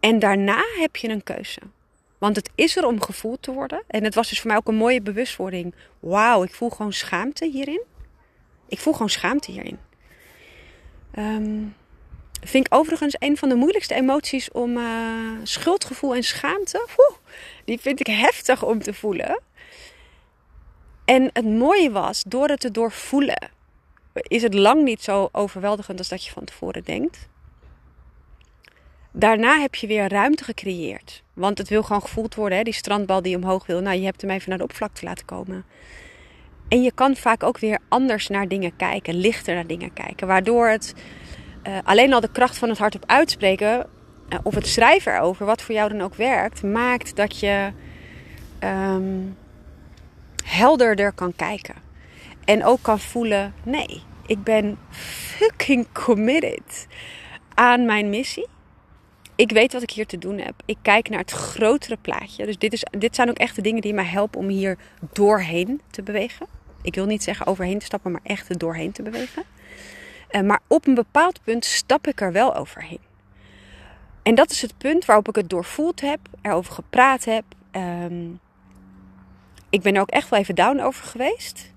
En 0.00 0.18
daarna 0.18 0.62
heb 0.78 0.96
je 0.96 1.08
een 1.08 1.22
keuze. 1.22 1.60
Want 2.18 2.36
het 2.36 2.50
is 2.54 2.76
er 2.76 2.86
om 2.86 3.02
gevoeld 3.02 3.42
te 3.42 3.52
worden. 3.52 3.82
En 3.86 4.04
het 4.04 4.14
was 4.14 4.28
dus 4.28 4.40
voor 4.40 4.48
mij 4.48 4.56
ook 4.56 4.68
een 4.68 4.74
mooie 4.74 5.02
bewustwording. 5.02 5.74
Wauw, 6.00 6.42
ik 6.42 6.54
voel 6.54 6.70
gewoon 6.70 6.92
schaamte 6.92 7.46
hierin. 7.46 7.82
Ik 8.68 8.78
voel 8.78 8.92
gewoon 8.92 9.10
schaamte 9.10 9.50
hierin. 9.50 9.78
Um, 11.18 11.74
vind 12.42 12.66
ik 12.66 12.74
overigens 12.74 13.16
een 13.18 13.36
van 13.36 13.48
de 13.48 13.54
moeilijkste 13.54 13.94
emoties 13.94 14.50
om 14.50 14.76
uh, 14.76 14.86
schuldgevoel 15.42 16.14
en 16.14 16.22
schaamte. 16.22 16.88
die 17.64 17.80
vind 17.80 18.00
ik 18.00 18.06
heftig 18.06 18.64
om 18.64 18.82
te 18.82 18.94
voelen. 18.94 19.40
En 21.04 21.30
het 21.32 21.44
mooie 21.44 21.90
was, 21.90 22.22
door 22.26 22.48
het 22.48 22.60
te 22.60 22.70
doorvoelen, 22.70 23.50
is 24.12 24.42
het 24.42 24.54
lang 24.54 24.82
niet 24.84 25.02
zo 25.02 25.28
overweldigend 25.32 25.98
als 25.98 26.08
dat 26.08 26.24
je 26.24 26.30
van 26.30 26.44
tevoren 26.44 26.84
denkt. 26.84 27.28
Daarna 29.12 29.60
heb 29.60 29.74
je 29.74 29.86
weer 29.86 30.08
ruimte 30.08 30.44
gecreëerd. 30.44 31.22
Want 31.32 31.58
het 31.58 31.68
wil 31.68 31.82
gewoon 31.82 32.02
gevoeld 32.02 32.34
worden, 32.34 32.58
hè? 32.58 32.64
die 32.64 32.72
strandbal 32.72 33.22
die 33.22 33.36
omhoog 33.36 33.66
wil. 33.66 33.80
Nou, 33.80 33.96
je 33.96 34.04
hebt 34.04 34.20
hem 34.20 34.30
even 34.30 34.48
naar 34.48 34.58
de 34.58 34.64
oppervlakte 34.64 35.04
laten 35.04 35.26
komen. 35.26 35.64
En 36.70 36.82
je 36.82 36.92
kan 36.92 37.16
vaak 37.16 37.42
ook 37.42 37.58
weer 37.58 37.78
anders 37.88 38.28
naar 38.28 38.48
dingen 38.48 38.76
kijken, 38.76 39.14
lichter 39.14 39.54
naar 39.54 39.66
dingen 39.66 39.92
kijken. 39.92 40.26
Waardoor 40.26 40.68
het 40.68 40.94
uh, 41.66 41.78
alleen 41.84 42.12
al 42.12 42.20
de 42.20 42.32
kracht 42.32 42.58
van 42.58 42.68
het 42.68 42.78
hardop 42.78 43.04
uitspreken, 43.06 43.86
uh, 44.28 44.38
of 44.42 44.54
het 44.54 44.66
schrijven 44.66 45.14
erover, 45.14 45.46
wat 45.46 45.62
voor 45.62 45.74
jou 45.74 45.88
dan 45.88 46.00
ook 46.00 46.14
werkt, 46.14 46.62
maakt 46.62 47.16
dat 47.16 47.40
je 47.40 47.72
um, 48.64 49.36
helderder 50.44 51.12
kan 51.12 51.36
kijken. 51.36 51.74
En 52.44 52.64
ook 52.64 52.82
kan 52.82 52.98
voelen: 52.98 53.54
nee, 53.62 54.02
ik 54.26 54.42
ben 54.42 54.78
fucking 54.90 55.86
committed 55.92 56.86
aan 57.54 57.84
mijn 57.84 58.10
missie. 58.10 58.46
Ik 59.36 59.50
weet 59.50 59.72
wat 59.72 59.82
ik 59.82 59.90
hier 59.90 60.06
te 60.06 60.18
doen 60.18 60.38
heb. 60.38 60.54
Ik 60.64 60.76
kijk 60.82 61.08
naar 61.08 61.18
het 61.18 61.30
grotere 61.30 61.96
plaatje. 62.00 62.46
Dus 62.46 62.58
dit, 62.58 62.72
is, 62.72 62.84
dit 62.90 63.14
zijn 63.14 63.28
ook 63.28 63.38
echt 63.38 63.56
de 63.56 63.62
dingen 63.62 63.82
die 63.82 63.94
mij 63.94 64.04
helpen 64.04 64.40
om 64.40 64.48
hier 64.48 64.78
doorheen 65.12 65.80
te 65.90 66.02
bewegen. 66.02 66.59
Ik 66.82 66.94
wil 66.94 67.06
niet 67.06 67.22
zeggen 67.22 67.46
overheen 67.46 67.78
te 67.78 67.84
stappen, 67.84 68.12
maar 68.12 68.20
echt 68.24 68.48
er 68.48 68.58
doorheen 68.58 68.92
te 68.92 69.02
bewegen. 69.02 69.42
Uh, 70.30 70.40
maar 70.40 70.60
op 70.66 70.86
een 70.86 70.94
bepaald 70.94 71.42
punt 71.42 71.64
stap 71.64 72.06
ik 72.06 72.20
er 72.20 72.32
wel 72.32 72.54
overheen. 72.54 73.00
En 74.22 74.34
dat 74.34 74.50
is 74.50 74.62
het 74.62 74.78
punt 74.78 75.04
waarop 75.04 75.28
ik 75.28 75.36
het 75.36 75.50
doorvoeld 75.50 76.00
heb, 76.00 76.20
erover 76.42 76.72
gepraat 76.72 77.24
heb. 77.24 77.44
Um, 77.72 78.40
ik 79.70 79.82
ben 79.82 79.94
er 79.94 80.00
ook 80.00 80.10
echt 80.10 80.28
wel 80.28 80.38
even 80.38 80.54
down 80.54 80.80
over 80.80 81.04
geweest. 81.04 81.72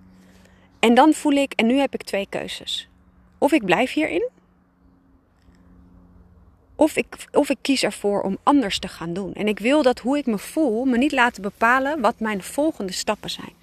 En 0.80 0.94
dan 0.94 1.14
voel 1.14 1.32
ik, 1.32 1.54
en 1.54 1.66
nu 1.66 1.78
heb 1.78 1.94
ik 1.94 2.04
twee 2.04 2.28
keuzes. 2.30 2.90
Of 3.38 3.52
ik 3.52 3.66
blijf 3.66 3.94
hierin, 3.94 4.30
of 6.76 6.96
ik, 6.96 7.28
of 7.32 7.50
ik 7.50 7.58
kies 7.62 7.84
ervoor 7.84 8.22
om 8.22 8.38
anders 8.44 8.80
te 8.80 8.88
gaan 8.88 9.14
doen. 9.14 9.34
En 9.34 9.48
ik 9.48 9.60
wil 9.60 9.82
dat 9.82 10.00
hoe 10.00 10.18
ik 10.18 10.26
me 10.26 10.38
voel 10.38 10.86
me 10.86 10.98
niet 10.98 11.12
laten 11.12 11.42
bepalen 11.42 12.02
wat 12.02 12.20
mijn 12.20 12.44
volgende 12.44 12.94
stappen 12.94 13.30
zijn. 13.30 13.54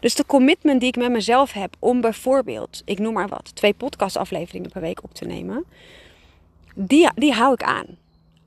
Dus 0.00 0.14
de 0.14 0.26
commitment 0.26 0.80
die 0.80 0.88
ik 0.88 0.96
met 0.96 1.10
mezelf 1.10 1.52
heb 1.52 1.76
om 1.78 2.00
bijvoorbeeld, 2.00 2.82
ik 2.84 2.98
noem 2.98 3.12
maar 3.12 3.28
wat, 3.28 3.50
twee 3.54 3.74
podcastafleveringen 3.74 4.70
per 4.70 4.80
week 4.80 5.02
op 5.02 5.14
te 5.14 5.24
nemen, 5.24 5.64
die, 6.74 7.08
die 7.14 7.32
hou 7.32 7.52
ik 7.52 7.62
aan. 7.62 7.86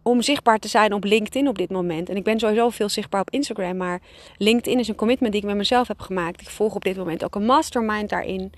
Om 0.03 0.22
zichtbaar 0.22 0.60
te 0.60 0.67
zijn 0.67 0.93
op 0.93 1.03
LinkedIn 1.03 1.48
op 1.48 1.58
dit 1.58 1.70
moment. 1.70 2.10
En 2.10 2.15
ik 2.15 2.24
ben 2.24 2.39
sowieso 2.39 2.70
veel 2.70 2.89
zichtbaar 2.89 3.22
op 3.22 3.29
Instagram, 3.29 3.77
maar 3.77 4.01
LinkedIn 4.38 4.79
is 4.79 4.88
een 4.88 4.96
commitment 4.96 5.31
die 5.31 5.41
ik 5.41 5.48
met 5.48 5.58
mezelf 5.58 5.88
heb 5.88 6.00
gemaakt. 6.00 6.41
Ik 6.41 6.50
volg 6.50 6.75
op 6.75 6.84
dit 6.84 6.98
moment 6.98 7.24
ook 7.24 7.36
een 7.36 7.46
mastermind 7.46 8.10
daarin. 8.10 8.51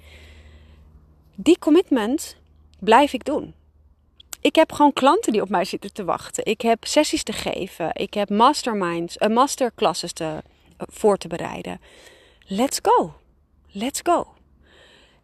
Die 1.35 1.59
commitment 1.59 2.37
blijf 2.79 3.13
ik 3.13 3.25
doen. 3.25 3.53
Ik 4.41 4.55
heb 4.55 4.71
gewoon 4.71 4.93
klanten 4.93 5.31
die 5.31 5.41
op 5.41 5.49
mij 5.49 5.65
zitten 5.65 5.93
te 5.93 6.03
wachten. 6.03 6.45
Ik 6.45 6.61
heb 6.61 6.85
sessies 6.85 7.23
te 7.23 7.33
geven. 7.33 7.89
Ik 7.93 8.13
heb 8.13 8.29
masterminds, 8.29 9.17
uh, 9.17 9.27
masterclasses 9.27 10.13
te, 10.13 10.23
uh, 10.23 10.39
voor 10.77 11.17
te 11.17 11.27
bereiden. 11.27 11.79
Let's 12.47 12.79
go. 12.81 13.13
Let's 13.71 13.99
go. 14.03 14.33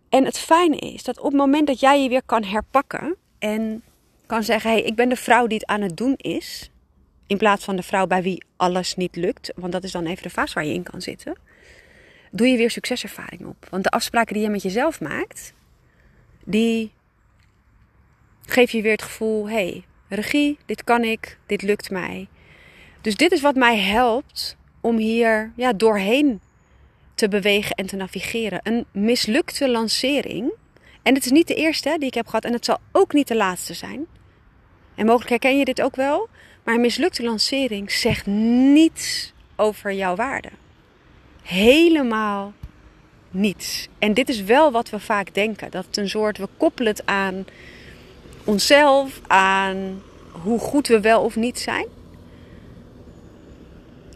En 0.09 0.25
het 0.25 0.39
fijne 0.39 0.77
is 0.77 1.03
dat 1.03 1.17
op 1.17 1.25
het 1.25 1.33
moment 1.33 1.67
dat 1.67 1.79
jij 1.79 2.03
je 2.03 2.09
weer 2.09 2.23
kan 2.25 2.43
herpakken 2.43 3.15
en 3.39 3.83
kan 4.25 4.43
zeggen: 4.43 4.71
hey, 4.71 4.81
ik 4.81 4.95
ben 4.95 5.09
de 5.09 5.15
vrouw 5.15 5.47
die 5.47 5.57
het 5.57 5.67
aan 5.67 5.81
het 5.81 5.97
doen 5.97 6.13
is. 6.17 6.71
In 7.27 7.37
plaats 7.37 7.65
van 7.65 7.75
de 7.75 7.83
vrouw 7.83 8.07
bij 8.07 8.21
wie 8.21 8.43
alles 8.55 8.95
niet 8.95 9.15
lukt. 9.15 9.51
Want 9.55 9.71
dat 9.71 9.83
is 9.83 9.91
dan 9.91 10.05
even 10.05 10.23
de 10.23 10.29
fase 10.29 10.53
waar 10.53 10.65
je 10.65 10.73
in 10.73 10.83
kan 10.83 11.01
zitten. 11.01 11.35
Doe 12.31 12.47
je 12.47 12.57
weer 12.57 12.71
succeservaring 12.71 13.45
op. 13.45 13.67
Want 13.69 13.83
de 13.83 13.89
afspraken 13.89 14.33
die 14.33 14.43
je 14.43 14.49
met 14.49 14.61
jezelf 14.61 15.01
maakt, 15.01 15.53
die 16.43 16.91
geef 18.45 18.71
je 18.71 18.81
weer 18.81 18.91
het 18.91 19.01
gevoel: 19.01 19.49
hey, 19.49 19.85
regie, 20.07 20.57
dit 20.65 20.83
kan 20.83 21.03
ik, 21.03 21.39
dit 21.45 21.61
lukt 21.61 21.89
mij. 21.89 22.27
Dus 23.01 23.15
dit 23.15 23.31
is 23.31 23.41
wat 23.41 23.55
mij 23.55 23.77
helpt 23.77 24.57
om 24.81 24.97
hier 24.97 25.51
ja, 25.55 25.73
doorheen 25.73 26.41
te 27.19 27.27
bewegen 27.27 27.75
en 27.75 27.85
te 27.85 27.95
navigeren. 27.95 28.59
Een 28.63 28.85
mislukte 28.91 29.69
lancering. 29.69 30.51
En 31.03 31.13
het 31.13 31.25
is 31.25 31.31
niet 31.31 31.47
de 31.47 31.55
eerste 31.55 31.95
die 31.97 32.07
ik 32.07 32.13
heb 32.13 32.25
gehad 32.25 32.45
en 32.45 32.53
het 32.53 32.65
zal 32.65 32.77
ook 32.91 33.13
niet 33.13 33.27
de 33.27 33.35
laatste 33.35 33.73
zijn. 33.73 34.05
En 34.95 35.05
mogelijk 35.05 35.29
herken 35.29 35.57
je 35.57 35.65
dit 35.65 35.81
ook 35.81 35.95
wel. 35.95 36.29
Maar 36.63 36.75
een 36.75 36.81
mislukte 36.81 37.23
lancering 37.23 37.91
zegt 37.91 38.25
niets 38.25 39.33
over 39.55 39.93
jouw 39.93 40.15
waarde. 40.15 40.49
Helemaal 41.43 42.53
niets. 43.31 43.87
En 43.99 44.13
dit 44.13 44.29
is 44.29 44.43
wel 44.43 44.71
wat 44.71 44.89
we 44.89 44.99
vaak 44.99 45.33
denken. 45.33 45.71
Dat 45.71 45.85
het 45.85 45.97
een 45.97 46.09
soort, 46.09 46.37
we 46.37 46.47
koppelen 46.57 46.91
het 46.91 47.05
aan 47.05 47.45
onszelf, 48.43 49.21
aan 49.27 50.01
hoe 50.31 50.59
goed 50.59 50.87
we 50.87 50.99
wel 50.99 51.21
of 51.23 51.35
niet 51.35 51.59
zijn. 51.59 51.87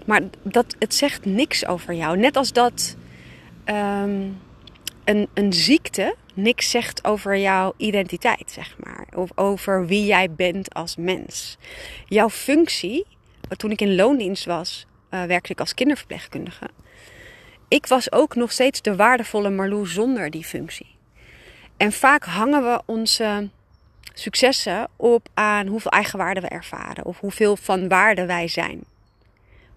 Maar 0.06 0.22
dat, 0.42 0.76
het 0.80 0.96
zegt 0.96 1.26
niks 1.26 1.66
over 1.66 1.94
jou. 1.94 2.18
Net 2.18 2.36
als 2.36 2.52
dat 2.52 2.96
um, 3.66 4.42
een, 5.04 5.28
een 5.34 5.54
ziekte 5.54 6.16
niks 6.34 6.70
zegt 6.70 7.06
over 7.06 7.38
jouw 7.38 7.74
identiteit, 7.78 8.52
zeg 8.52 8.76
maar. 8.84 9.08
Of 9.16 9.30
over 9.36 9.86
wie 9.86 10.06
jij 10.06 10.32
bent 10.32 10.74
als 10.74 10.96
mens. 10.96 11.58
Jouw 12.06 12.30
functie, 12.30 13.06
toen 13.58 13.72
ik 13.72 13.82
in 13.82 13.96
loondienst 13.96 14.46
was, 14.46 14.86
uh, 15.10 15.24
werkte 15.24 15.52
ik 15.52 15.60
als 15.60 15.74
kinderverpleegkundige. 15.74 16.70
Ik 17.68 17.86
was 17.86 18.12
ook 18.12 18.36
nog 18.36 18.52
steeds 18.52 18.82
de 18.82 18.96
waardevolle 18.96 19.50
Marlou 19.50 19.88
zonder 19.88 20.30
die 20.30 20.44
functie. 20.44 20.96
En 21.78 21.92
vaak 21.92 22.26
hangen 22.26 22.63
we 22.63 22.82
onze 22.86 23.50
successen 24.13 24.88
op 24.96 25.28
aan 25.34 25.68
hoeveel 25.68 25.92
eigenwaarde 25.92 26.39
we 26.39 26.48
ervaren 26.48 27.06
of 27.06 27.20
hoeveel 27.20 27.56
van 27.56 27.88
waarde 27.88 28.26
wij 28.26 28.48
zijn. 28.48 28.84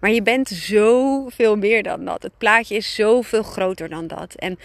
Maar 0.07 0.15
je 0.15 0.23
bent 0.23 0.49
zoveel 0.49 1.55
meer 1.55 1.83
dan 1.83 2.05
dat. 2.05 2.23
Het 2.23 2.37
plaatje 2.37 2.75
is 2.75 2.95
zoveel 2.95 3.43
groter 3.43 3.89
dan 3.89 4.07
dat. 4.07 4.35
En 4.35 4.59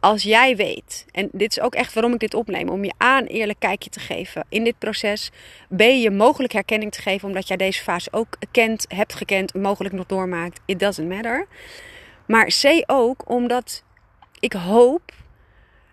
als 0.00 0.22
jij 0.22 0.56
weet, 0.56 1.06
en 1.12 1.28
dit 1.32 1.50
is 1.50 1.60
ook 1.60 1.74
echt 1.74 1.94
waarom 1.94 2.12
ik 2.12 2.18
dit 2.18 2.34
opneem, 2.34 2.68
om 2.68 2.84
je 2.84 2.92
aan 2.96 3.24
eerlijk 3.24 3.58
kijkje 3.58 3.90
te 3.90 4.00
geven 4.00 4.44
in 4.48 4.64
dit 4.64 4.78
proces, 4.78 5.30
B 5.76 5.80
je 5.80 6.10
mogelijk 6.10 6.52
herkenning 6.52 6.92
te 6.92 7.02
geven, 7.02 7.28
omdat 7.28 7.48
jij 7.48 7.56
deze 7.56 7.82
fase 7.82 8.12
ook 8.12 8.38
kent, 8.50 8.84
hebt 8.88 9.14
gekend, 9.14 9.54
mogelijk 9.54 9.94
nog 9.94 10.06
doormaakt. 10.06 10.60
It 10.66 10.80
doesn't 10.80 11.08
matter. 11.08 11.46
Maar 12.26 12.46
C 12.46 12.82
ook 12.86 13.30
omdat 13.30 13.82
ik 14.40 14.52
hoop 14.52 15.12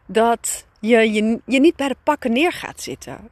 dat 0.06 0.66
je, 0.80 1.12
je 1.12 1.40
je 1.46 1.60
niet 1.60 1.76
bij 1.76 1.88
de 1.88 1.96
pakken 2.04 2.32
neer 2.32 2.52
gaat 2.52 2.82
zitten. 2.82 3.30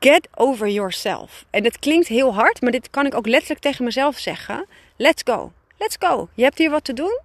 Get 0.00 0.28
over 0.34 0.68
yourself. 0.68 1.44
En 1.50 1.64
het 1.64 1.78
klinkt 1.78 2.08
heel 2.08 2.34
hard, 2.34 2.60
maar 2.60 2.72
dit 2.72 2.90
kan 2.90 3.06
ik 3.06 3.14
ook 3.14 3.26
letterlijk 3.26 3.60
tegen 3.60 3.84
mezelf 3.84 4.18
zeggen. 4.18 4.66
Let's 5.00 5.22
go. 5.24 5.52
Let's 5.78 5.96
go. 5.98 6.28
Je 6.34 6.42
hebt 6.42 6.58
hier 6.58 6.70
wat 6.70 6.84
te 6.84 6.92
doen. 6.92 7.20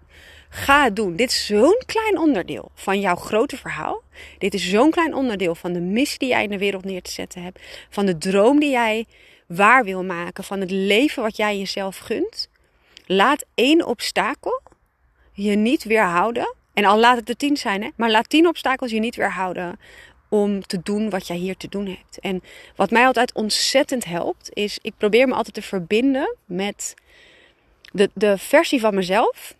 Ga 0.49 0.83
het 0.83 0.95
doen. 0.95 1.15
Dit 1.15 1.29
is 1.29 1.45
zo'n 1.45 1.81
klein 1.85 2.17
onderdeel 2.17 2.71
van 2.73 2.99
jouw 2.99 3.15
grote 3.15 3.57
verhaal. 3.57 4.01
Dit 4.37 4.53
is 4.53 4.69
zo'n 4.69 4.91
klein 4.91 5.13
onderdeel 5.13 5.55
van 5.55 5.73
de 5.73 5.79
missie 5.79 6.19
die 6.19 6.27
jij 6.27 6.43
in 6.43 6.49
de 6.49 6.57
wereld 6.57 6.83
neer 6.85 7.01
te 7.01 7.11
zetten 7.11 7.43
hebt. 7.43 7.59
Van 7.89 8.05
de 8.05 8.17
droom 8.17 8.59
die 8.59 8.69
jij 8.69 9.05
waar 9.47 9.83
wil 9.83 10.03
maken. 10.03 10.43
Van 10.43 10.59
het 10.59 10.71
leven 10.71 11.23
wat 11.23 11.37
jij 11.37 11.57
jezelf 11.57 11.97
gunt. 11.97 12.49
Laat 13.05 13.45
één 13.53 13.85
obstakel 13.85 14.61
je 15.31 15.55
niet 15.55 15.83
weerhouden. 15.83 16.55
En 16.73 16.85
al 16.85 16.99
laat 16.99 17.17
het 17.17 17.29
er 17.29 17.37
tien 17.37 17.57
zijn, 17.57 17.81
hè, 17.81 17.89
maar 17.95 18.11
laat 18.11 18.29
tien 18.29 18.47
obstakels 18.47 18.91
je 18.91 18.99
niet 18.99 19.15
weerhouden 19.15 19.79
om 20.29 20.61
te 20.61 20.79
doen 20.83 21.09
wat 21.09 21.27
jij 21.27 21.37
hier 21.37 21.57
te 21.57 21.67
doen 21.67 21.85
hebt. 21.85 22.19
En 22.19 22.43
wat 22.75 22.91
mij 22.91 23.05
altijd 23.05 23.33
ontzettend 23.33 24.05
helpt, 24.05 24.49
is 24.53 24.79
ik 24.81 24.93
probeer 24.97 25.27
me 25.27 25.33
altijd 25.33 25.55
te 25.55 25.61
verbinden 25.61 26.35
met 26.45 26.95
de, 27.95 28.09
de 28.13 28.37
versie 28.37 28.79
van 28.79 28.95
mezelf. 28.95 29.55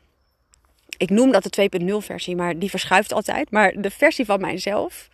Ik 0.98 1.10
noem 1.10 1.32
dat 1.32 1.44
de 1.44 1.70
2.0 1.82 1.88
versie, 1.98 2.36
maar 2.36 2.60
die 2.60 2.70
verschuift 2.70 3.14
altijd. 3.14 3.52
Maar 3.52 3.82
de 3.82 3.92
versie 3.92 4.26
van 4.26 4.42
mijzelf, 4.42 5.10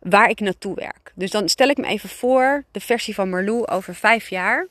waar 0.00 0.28
ik 0.28 0.40
naartoe 0.40 0.74
werk. 0.74 1.12
Dus 1.14 1.30
dan 1.30 1.48
stel 1.48 1.68
ik 1.68 1.76
me 1.76 1.86
even 1.86 2.08
voor, 2.08 2.64
de 2.70 2.80
versie 2.80 3.14
van 3.14 3.28
Marlou 3.28 3.66
over 3.66 3.94
vijf 3.94 4.28
jaar. 4.28 4.66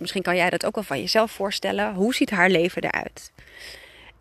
Misschien 0.00 0.22
kan 0.22 0.36
jij 0.36 0.50
dat 0.50 0.66
ook 0.66 0.74
wel 0.74 0.84
van 0.84 1.00
jezelf 1.00 1.30
voorstellen. 1.30 1.94
Hoe 1.94 2.14
ziet 2.14 2.30
haar 2.30 2.50
leven 2.50 2.82
eruit? 2.82 3.32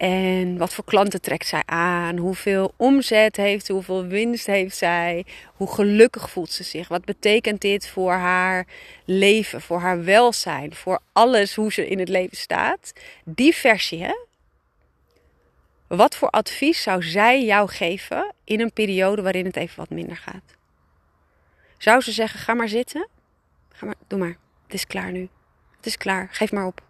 En 0.02 0.58
wat 0.58 0.74
voor 0.74 0.84
klanten 0.84 1.22
trekt 1.22 1.48
zij 1.48 1.64
aan? 1.66 2.18
Hoeveel 2.18 2.74
omzet 2.76 3.38
heeft 3.38 3.66
ze? 3.66 3.74
Hoeveel 3.74 4.06
winst 4.06 4.46
heeft 4.46 4.78
zij? 4.78 5.26
Hoe 5.56 5.74
gelukkig 5.74 6.30
voelt 6.30 6.52
ze 6.52 6.64
zich? 6.64 6.88
Wat 6.88 7.06
betekent 7.06 7.62
dit 7.62 7.88
voor 7.88 8.12
haar 8.12 8.68
leven, 9.06 9.62
voor 9.62 9.80
haar 9.80 10.04
welzijn, 10.04 10.76
voor 10.76 11.00
alles 11.14 11.56
hoe 11.56 11.72
ze 11.72 11.88
in 11.88 12.00
het 12.00 12.10
leven 12.10 12.38
staat? 12.38 12.94
Die 13.24 13.56
versie, 13.56 14.04
hè? 14.04 14.14
Wat 15.88 16.16
voor 16.16 16.30
advies 16.30 16.82
zou 16.82 17.04
zij 17.04 17.46
jou 17.46 17.70
geven 17.70 18.34
in 18.44 18.60
een 18.60 18.74
periode 18.74 19.22
waarin 19.22 19.46
het 19.46 19.56
even 19.56 19.78
wat 19.78 19.90
minder 19.90 20.18
gaat? 20.18 20.56
Zou 21.78 22.02
ze 22.02 22.12
zeggen: 22.12 22.40
ga 22.40 22.54
maar 22.54 22.70
zitten? 22.70 23.08
Ga 23.72 23.86
maar, 23.86 23.96
doe 24.08 24.20
maar. 24.20 24.38
Het 24.64 24.74
is 24.74 24.88
klaar 24.88 25.12
nu. 25.12 25.30
Het 25.76 25.86
is 25.86 25.98
klaar. 25.98 26.28
Geef 26.32 26.52
maar 26.52 26.66
op. 26.66 26.90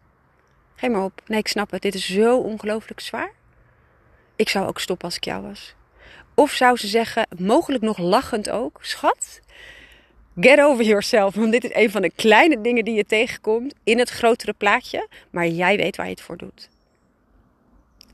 Geef 0.81 0.89
maar 0.89 1.03
op. 1.03 1.21
Nee, 1.25 1.39
ik 1.39 1.47
snap 1.47 1.71
het. 1.71 1.81
Dit 1.81 1.93
is 1.93 2.05
zo 2.05 2.37
ongelooflijk 2.37 2.99
zwaar. 2.99 3.31
Ik 4.35 4.49
zou 4.49 4.67
ook 4.67 4.79
stoppen 4.79 5.05
als 5.05 5.15
ik 5.15 5.23
jou 5.23 5.41
was. 5.43 5.75
Of 6.35 6.51
zou 6.51 6.77
ze 6.77 6.87
zeggen, 6.87 7.27
mogelijk 7.37 7.83
nog 7.83 7.97
lachend 7.97 8.49
ook, 8.49 8.79
schat, 8.81 9.41
get 10.39 10.59
over 10.59 10.83
yourself. 10.83 11.35
Want 11.35 11.51
dit 11.51 11.63
is 11.63 11.73
een 11.73 11.91
van 11.91 12.01
de 12.01 12.11
kleine 12.11 12.61
dingen 12.61 12.85
die 12.85 12.95
je 12.95 13.05
tegenkomt 13.05 13.73
in 13.83 13.99
het 13.99 14.09
grotere 14.09 14.53
plaatje, 14.53 15.07
maar 15.29 15.47
jij 15.47 15.77
weet 15.77 15.95
waar 15.95 16.05
je 16.05 16.11
het 16.11 16.21
voor 16.21 16.37
doet. 16.37 16.69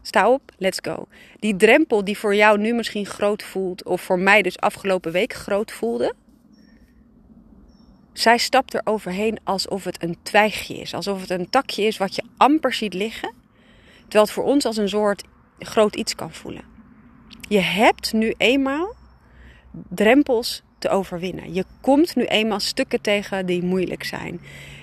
Sta 0.01 0.29
op, 0.29 0.41
let's 0.57 0.79
go. 0.81 1.07
Die 1.39 1.55
drempel 1.55 2.03
die 2.03 2.17
voor 2.17 2.35
jou 2.35 2.57
nu 2.57 2.73
misschien 2.73 3.05
groot 3.05 3.43
voelt, 3.43 3.83
of 3.83 4.01
voor 4.01 4.19
mij 4.19 4.41
dus 4.41 4.59
afgelopen 4.59 5.11
week 5.11 5.33
groot 5.33 5.71
voelde, 5.71 6.13
zij 8.19 8.37
stapt 8.37 8.73
er 8.73 8.81
overheen 8.83 9.39
alsof 9.43 9.83
het 9.83 10.03
een 10.03 10.17
twijgje 10.21 10.73
is, 10.73 10.93
alsof 10.93 11.21
het 11.21 11.29
een 11.29 11.49
takje 11.49 11.83
is 11.83 11.97
wat 11.97 12.15
je 12.15 12.23
amper 12.37 12.73
ziet 12.73 12.93
liggen, 12.93 13.33
terwijl 14.01 14.23
het 14.23 14.33
voor 14.33 14.43
ons 14.43 14.65
als 14.65 14.77
een 14.77 14.89
soort 14.89 15.23
groot 15.59 15.95
iets 15.95 16.15
kan 16.15 16.33
voelen. 16.33 16.63
Je 17.49 17.59
hebt 17.59 18.13
nu 18.13 18.33
eenmaal 18.37 18.95
drempels 19.89 20.63
te 20.77 20.89
overwinnen. 20.89 21.53
Je 21.53 21.65
komt 21.81 22.15
nu 22.15 22.23
eenmaal 22.25 22.59
stukken 22.59 23.01
tegen 23.01 23.45
die 23.45 23.63
moeilijk 23.63 24.03
zijn. 24.03 24.41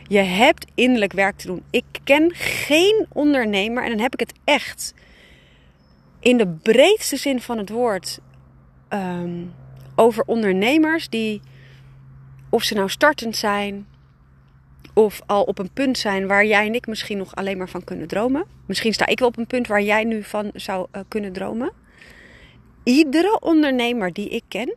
Je 0.08 0.18
hebt 0.18 0.66
innerlijk 0.74 1.12
werk 1.12 1.36
te 1.36 1.46
doen. 1.46 1.62
Ik 1.70 1.84
ken 2.04 2.34
geen 2.34 3.06
ondernemer, 3.12 3.82
en 3.82 3.90
dan 3.90 4.00
heb 4.00 4.12
ik 4.12 4.20
het 4.20 4.32
echt 4.44 4.94
in 6.20 6.36
de 6.36 6.46
breedste 6.46 7.16
zin 7.16 7.40
van 7.40 7.58
het 7.58 7.68
woord 7.68 8.20
um, 8.88 9.54
over 9.94 10.24
ondernemers 10.24 11.08
die, 11.08 11.40
of 12.54 12.62
ze 12.62 12.74
nou 12.74 12.88
startend 12.88 13.36
zijn, 13.36 13.86
of 14.92 15.20
al 15.26 15.42
op 15.42 15.58
een 15.58 15.72
punt 15.72 15.98
zijn 15.98 16.26
waar 16.26 16.46
jij 16.46 16.66
en 16.66 16.74
ik 16.74 16.86
misschien 16.86 17.18
nog 17.18 17.34
alleen 17.34 17.58
maar 17.58 17.68
van 17.68 17.84
kunnen 17.84 18.06
dromen. 18.06 18.46
Misschien 18.66 18.92
sta 18.92 19.06
ik 19.06 19.18
wel 19.18 19.28
op 19.28 19.36
een 19.36 19.46
punt 19.46 19.66
waar 19.66 19.82
jij 19.82 20.04
nu 20.04 20.22
van 20.22 20.50
zou 20.54 20.86
uh, 20.92 21.02
kunnen 21.08 21.32
dromen. 21.32 21.72
Iedere 22.82 23.40
ondernemer 23.40 24.12
die 24.12 24.28
ik 24.28 24.42
ken, 24.48 24.76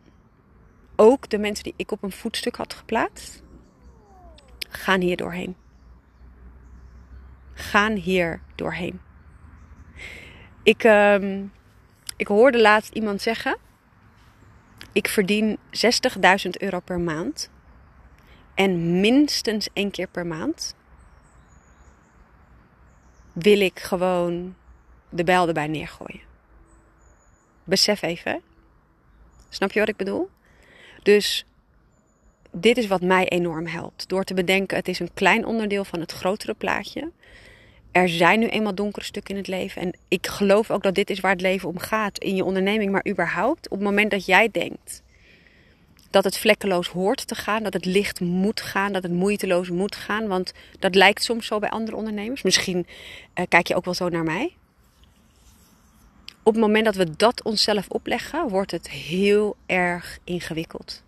ook 0.96 1.30
de 1.30 1.38
mensen 1.38 1.64
die 1.64 1.74
ik 1.76 1.92
op 1.92 2.04
een 2.04 2.12
voetstuk 2.12 2.56
had 2.56 2.74
geplaatst, 2.74 3.44
gaan 4.70 5.02
hier 5.02 5.18
doorheen. 5.18 5.56
Gaan 7.54 7.94
hier 7.94 8.42
doorheen. 8.56 9.00
Ik, 10.64 10.84
uh, 10.84 11.42
ik 12.18 12.28
hoorde 12.28 12.62
laatst 12.62 12.94
iemand 12.94 13.22
zeggen: 13.22 13.58
Ik 14.92 15.08
verdien 15.08 15.58
60.000 16.46 16.50
euro 16.60 16.80
per 16.80 17.00
maand 17.00 17.50
en 18.58 19.00
minstens 19.00 19.70
één 19.74 19.92
keer 19.92 20.08
per 20.08 20.26
maand 20.26 20.76
wil 23.34 23.60
ik 23.60 23.80
gewoon 23.80 24.56
de 25.10 25.24
bijl 25.24 25.48
erbij 25.48 25.68
neergooien. 25.68 26.22
Besef 27.64 28.02
even. 28.02 28.42
Snap 29.50 29.72
je 29.72 29.80
wat 29.80 29.90
ik 29.90 29.96
bedoel? 29.96 30.30
Dus 31.04 31.46
dit 32.52 32.78
is 32.78 32.88
wat 32.88 33.02
mij 33.02 33.28
enorm 33.28 33.68
helpt. 33.68 34.10
Door 34.10 34.24
te 34.24 34.34
bedenken, 34.34 34.78
het 34.78 34.88
is 34.88 35.00
een 35.00 35.14
klein 35.14 35.46
onderdeel 35.46 35.86
van 35.86 36.00
het 36.00 36.12
grotere 36.12 36.54
plaatje. 36.54 37.12
Er 37.92 38.10
zijn 38.10 38.40
nu 38.40 38.48
eenmaal 38.48 38.76
donkere 38.76 39.06
stukken 39.06 39.34
in 39.34 39.40
het 39.40 39.50
leven. 39.50 39.82
En 39.82 39.98
ik 40.08 40.28
geloof 40.28 40.72
ook 40.72 40.84
dat 40.84 40.96
dit 40.96 41.10
is 41.10 41.20
waar 41.20 41.32
het 41.32 41.42
leven 41.42 41.70
om 41.70 41.80
gaat. 41.80 42.18
In 42.18 42.36
je 42.36 42.44
onderneming, 42.44 42.92
maar 42.92 43.08
überhaupt. 43.08 43.70
Op 43.70 43.78
het 43.78 43.88
moment 43.88 44.12
dat 44.12 44.26
jij 44.26 44.50
denkt 44.52 45.04
dat 46.10 46.24
het 46.24 46.38
vlekkeloos 46.38 46.88
hoort 46.88 47.28
te 47.28 47.36
gaan, 47.36 47.64
dat 47.64 47.74
het 47.74 47.86
licht 47.86 48.20
moet 48.20 48.62
gaan, 48.62 48.94
dat 48.94 49.04
het 49.04 49.12
moeiteloos 49.12 49.70
moet 49.70 49.96
gaan. 49.96 50.28
Want 50.28 50.54
dat 50.80 50.96
lijkt 50.96 51.24
soms 51.24 51.46
zo 51.46 51.60
bij 51.60 51.70
andere 51.70 51.98
ondernemers. 51.98 52.42
Misschien 52.42 52.88
uh, 53.36 53.46
kijk 53.50 53.68
je 53.68 53.76
ook 53.76 53.86
wel 53.86 53.94
zo 53.94 54.10
naar 54.10 54.24
mij. 54.24 54.56
Op 56.44 56.54
het 56.54 56.62
moment 56.62 56.86
dat 56.86 56.96
we 56.96 57.16
dat 57.16 57.44
onszelf 57.44 57.90
opleggen, 57.90 58.50
wordt 58.50 58.72
het 58.72 58.90
heel 58.90 59.56
erg 59.66 60.20
ingewikkeld. 60.24 61.04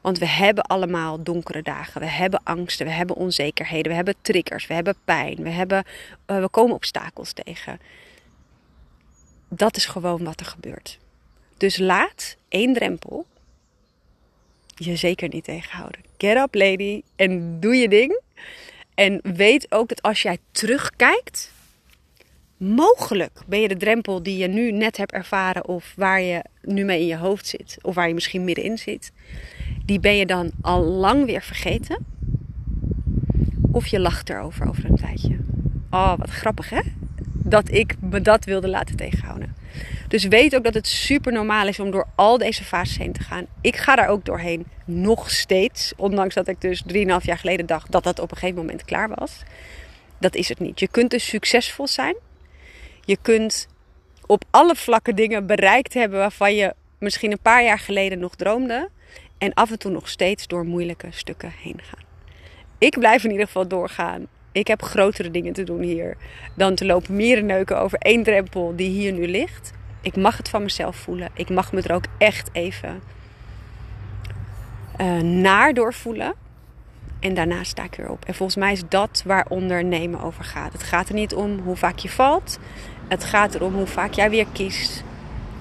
Want 0.00 0.18
we 0.18 0.26
hebben 0.26 0.64
allemaal 0.64 1.22
donkere 1.22 1.62
dagen. 1.62 2.00
We 2.00 2.06
hebben 2.06 2.40
angsten, 2.44 2.86
we 2.86 2.92
hebben 2.92 3.16
onzekerheden, 3.16 3.88
we 3.88 3.94
hebben 3.94 4.14
triggers, 4.22 4.66
we 4.66 4.74
hebben 4.74 4.94
pijn, 5.04 5.36
we, 5.42 5.48
hebben, 5.48 5.84
uh, 6.26 6.40
we 6.40 6.48
komen 6.48 6.74
obstakels 6.74 7.32
tegen. 7.32 7.80
Dat 9.48 9.76
is 9.76 9.86
gewoon 9.86 10.24
wat 10.24 10.40
er 10.40 10.46
gebeurt. 10.46 10.98
Dus 11.56 11.78
laat 11.78 12.36
één 12.48 12.74
drempel 12.74 13.26
je 14.84 14.96
zeker 14.96 15.28
niet 15.28 15.44
tegenhouden. 15.44 16.00
Get 16.18 16.36
up, 16.36 16.54
lady, 16.54 17.02
en 17.16 17.60
doe 17.60 17.74
je 17.74 17.88
ding. 17.88 18.20
En 18.94 19.20
weet 19.22 19.66
ook 19.72 19.88
dat 19.88 20.02
als 20.02 20.22
jij 20.22 20.38
terugkijkt, 20.50 21.52
mogelijk 22.56 23.40
ben 23.46 23.60
je 23.60 23.68
de 23.68 23.76
drempel 23.76 24.22
die 24.22 24.36
je 24.36 24.46
nu 24.46 24.72
net 24.72 24.96
hebt 24.96 25.12
ervaren, 25.12 25.68
of 25.68 25.92
waar 25.96 26.20
je 26.20 26.44
nu 26.62 26.84
mee 26.84 27.00
in 27.00 27.06
je 27.06 27.16
hoofd 27.16 27.46
zit, 27.46 27.78
of 27.82 27.94
waar 27.94 28.08
je 28.08 28.14
misschien 28.14 28.44
middenin 28.44 28.78
zit, 28.78 29.12
die 29.84 30.00
ben 30.00 30.16
je 30.16 30.26
dan 30.26 30.50
al 30.60 30.84
lang 30.84 31.24
weer 31.24 31.42
vergeten. 31.42 32.06
Of 33.72 33.86
je 33.86 34.00
lacht 34.00 34.30
erover 34.30 34.68
over 34.68 34.84
een 34.84 34.96
tijdje. 34.96 35.36
Oh, 35.90 36.16
wat 36.16 36.30
grappig 36.30 36.70
hè? 36.70 36.80
Dat 37.32 37.70
ik 37.70 37.96
me 38.00 38.20
dat 38.20 38.44
wilde 38.44 38.68
laten 38.68 38.96
tegenhouden. 38.96 39.54
Dus 40.08 40.24
weet 40.24 40.56
ook 40.56 40.64
dat 40.64 40.74
het 40.74 40.86
super 40.86 41.32
normaal 41.32 41.68
is 41.68 41.80
om 41.80 41.90
door 41.90 42.06
al 42.14 42.38
deze 42.38 42.64
fases 42.64 42.98
heen 42.98 43.12
te 43.12 43.22
gaan. 43.22 43.46
Ik 43.60 43.76
ga 43.76 43.96
daar 43.96 44.08
ook 44.08 44.24
doorheen, 44.24 44.66
nog 44.84 45.30
steeds. 45.30 45.92
Ondanks 45.96 46.34
dat 46.34 46.48
ik 46.48 46.60
dus 46.60 46.82
3,5 46.92 46.96
jaar 47.02 47.38
geleden 47.38 47.66
dacht 47.66 47.92
dat 47.92 48.04
dat 48.04 48.18
op 48.18 48.30
een 48.30 48.36
gegeven 48.36 48.60
moment 48.60 48.84
klaar 48.84 49.08
was. 49.14 49.42
Dat 50.18 50.34
is 50.34 50.48
het 50.48 50.58
niet. 50.58 50.80
Je 50.80 50.88
kunt 50.88 51.10
dus 51.10 51.28
succesvol 51.28 51.86
zijn. 51.86 52.16
Je 53.04 53.18
kunt 53.22 53.68
op 54.26 54.44
alle 54.50 54.76
vlakken 54.76 55.16
dingen 55.16 55.46
bereikt 55.46 55.94
hebben 55.94 56.18
waarvan 56.18 56.54
je 56.54 56.74
misschien 56.98 57.32
een 57.32 57.40
paar 57.42 57.64
jaar 57.64 57.78
geleden 57.78 58.18
nog 58.18 58.34
droomde. 58.34 58.88
En 59.38 59.54
af 59.54 59.70
en 59.70 59.78
toe 59.78 59.90
nog 59.90 60.08
steeds 60.08 60.46
door 60.46 60.64
moeilijke 60.64 61.08
stukken 61.10 61.52
heen 61.62 61.80
gaan. 61.82 62.04
Ik 62.78 62.98
blijf 62.98 63.24
in 63.24 63.30
ieder 63.30 63.46
geval 63.46 63.68
doorgaan. 63.68 64.26
Ik 64.52 64.66
heb 64.66 64.82
grotere 64.82 65.30
dingen 65.30 65.52
te 65.52 65.64
doen 65.64 65.82
hier 65.82 66.16
dan 66.54 66.74
te 66.74 66.86
lopen 66.86 67.16
mierenneuken 67.16 67.80
over 67.80 67.98
één 67.98 68.22
drempel 68.22 68.76
die 68.76 68.88
hier 68.88 69.12
nu 69.12 69.28
ligt. 69.28 69.72
Ik 70.00 70.16
mag 70.16 70.36
het 70.36 70.48
van 70.48 70.62
mezelf 70.62 70.96
voelen. 70.96 71.28
Ik 71.34 71.50
mag 71.50 71.72
me 71.72 71.82
er 71.82 71.94
ook 71.94 72.04
echt 72.18 72.50
even 72.52 73.02
uh, 75.00 75.20
naar 75.20 75.74
doorvoelen. 75.74 76.34
En 77.20 77.34
daarna 77.34 77.64
sta 77.64 77.84
ik 77.84 77.94
weer 77.94 78.10
op. 78.10 78.24
En 78.24 78.34
volgens 78.34 78.58
mij 78.58 78.72
is 78.72 78.82
dat 78.88 79.22
waar 79.26 79.46
ondernemen 79.48 80.20
over 80.20 80.44
gaat. 80.44 80.72
Het 80.72 80.82
gaat 80.82 81.08
er 81.08 81.14
niet 81.14 81.34
om 81.34 81.58
hoe 81.58 81.76
vaak 81.76 81.98
je 81.98 82.08
valt. 82.08 82.58
Het 83.08 83.24
gaat 83.24 83.54
erom 83.54 83.74
hoe 83.74 83.86
vaak 83.86 84.12
jij 84.12 84.30
weer 84.30 84.46
kiest 84.52 85.04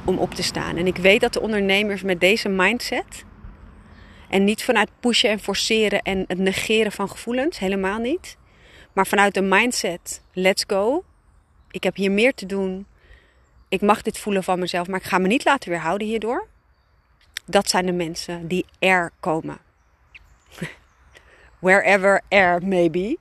om 0.06 0.18
op 0.18 0.34
te 0.34 0.44
staan. 0.44 0.78
En 0.78 0.88
ik 0.88 0.98
weet 0.98 1.22
dat 1.22 1.34
de 1.34 1.42
ondernemers 1.42 2.02
met 2.02 2.20
deze 2.20 2.50
mindset. 2.50 3.26
En 4.30 4.44
niet 4.44 4.64
vanuit 4.64 4.90
pushen 5.00 5.30
en 5.30 5.40
forceren 5.40 6.02
en 6.02 6.24
het 6.28 6.38
negeren 6.38 6.92
van 6.92 7.10
gevoelens, 7.10 7.60
helemaal 7.60 8.00
niet. 8.00 8.38
Maar 8.94 9.08
vanuit 9.08 9.34
de 9.34 9.42
mindset, 9.42 10.22
let's 10.34 10.64
go. 10.68 11.04
Ik 11.72 11.84
heb 11.84 11.96
hier 11.96 12.12
meer 12.12 12.34
te 12.34 12.46
doen 12.46 12.86
ik 13.70 13.82
mag 13.82 14.02
dit 14.02 14.18
voelen 14.18 14.44
van 14.44 14.60
mezelf, 14.60 14.88
maar 14.88 15.00
ik 15.00 15.06
ga 15.06 15.18
me 15.18 15.28
niet 15.28 15.46
laten 15.46 15.70
weerhouden 15.70 16.08
hierdoor. 16.08 16.48
Dat 17.46 17.70
zijn 17.70 17.86
de 17.86 17.92
mensen 17.92 18.48
die 18.48 18.66
er 18.80 19.12
komen. 19.20 19.58
Wherever 21.60 22.22
er 22.28 22.66
may 22.66 22.90
be. 22.90 23.18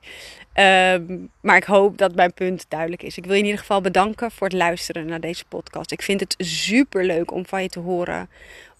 Um, 0.53 1.29
maar 1.41 1.57
ik 1.57 1.63
hoop 1.63 1.97
dat 1.97 2.15
mijn 2.15 2.33
punt 2.33 2.65
duidelijk 2.69 3.03
is. 3.03 3.17
Ik 3.17 3.23
wil 3.23 3.33
je 3.33 3.39
in 3.39 3.45
ieder 3.45 3.59
geval 3.59 3.81
bedanken 3.81 4.31
voor 4.31 4.47
het 4.47 4.55
luisteren 4.55 5.05
naar 5.05 5.19
deze 5.19 5.45
podcast. 5.45 5.91
Ik 5.91 6.01
vind 6.01 6.19
het 6.19 6.35
super 6.37 7.05
leuk 7.05 7.31
om 7.31 7.45
van 7.45 7.61
je 7.61 7.69
te 7.69 7.79
horen 7.79 8.29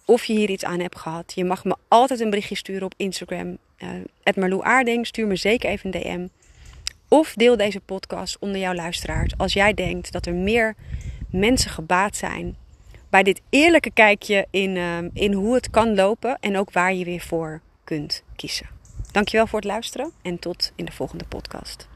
of 0.05 0.25
je 0.25 0.33
hier 0.33 0.49
iets 0.49 0.65
aan 0.65 0.79
hebt 0.79 0.99
gehad. 0.99 1.33
Je 1.35 1.45
mag 1.45 1.63
me 1.63 1.75
altijd 1.87 2.19
een 2.19 2.29
berichtje 2.29 2.55
sturen 2.55 2.85
op 2.85 2.93
Instagram. 2.97 3.57
Uh, 4.33 4.59
Aarding. 4.59 5.07
Stuur 5.07 5.27
me 5.27 5.35
zeker 5.35 5.69
even 5.69 5.95
een 5.95 6.01
DM. 6.01 6.27
Of 7.09 7.33
deel 7.33 7.57
deze 7.57 7.79
podcast 7.79 8.37
onder 8.39 8.59
jouw 8.59 8.73
luisteraars. 8.73 9.37
Als 9.37 9.53
jij 9.53 9.73
denkt 9.73 10.11
dat 10.11 10.25
er 10.25 10.33
meer 10.33 10.75
mensen 11.29 11.71
gebaat 11.71 12.15
zijn 12.15 12.57
bij 13.09 13.23
dit 13.23 13.41
eerlijke 13.49 13.91
kijkje 13.91 14.47
in, 14.51 14.77
ehm, 14.77 15.09
in 15.13 15.33
hoe 15.33 15.55
het 15.55 15.69
kan 15.69 15.95
lopen 15.95 16.37
en 16.39 16.57
ook 16.57 16.71
waar 16.71 16.93
je 16.93 17.05
weer 17.05 17.21
voor 17.21 17.61
kunt 17.83 18.23
kiezen. 18.35 18.67
Dankjewel 19.11 19.47
voor 19.47 19.59
het 19.59 19.67
luisteren 19.67 20.11
en 20.21 20.39
tot 20.39 20.71
in 20.75 20.85
de 20.85 20.91
volgende 20.91 21.25
podcast. 21.25 21.87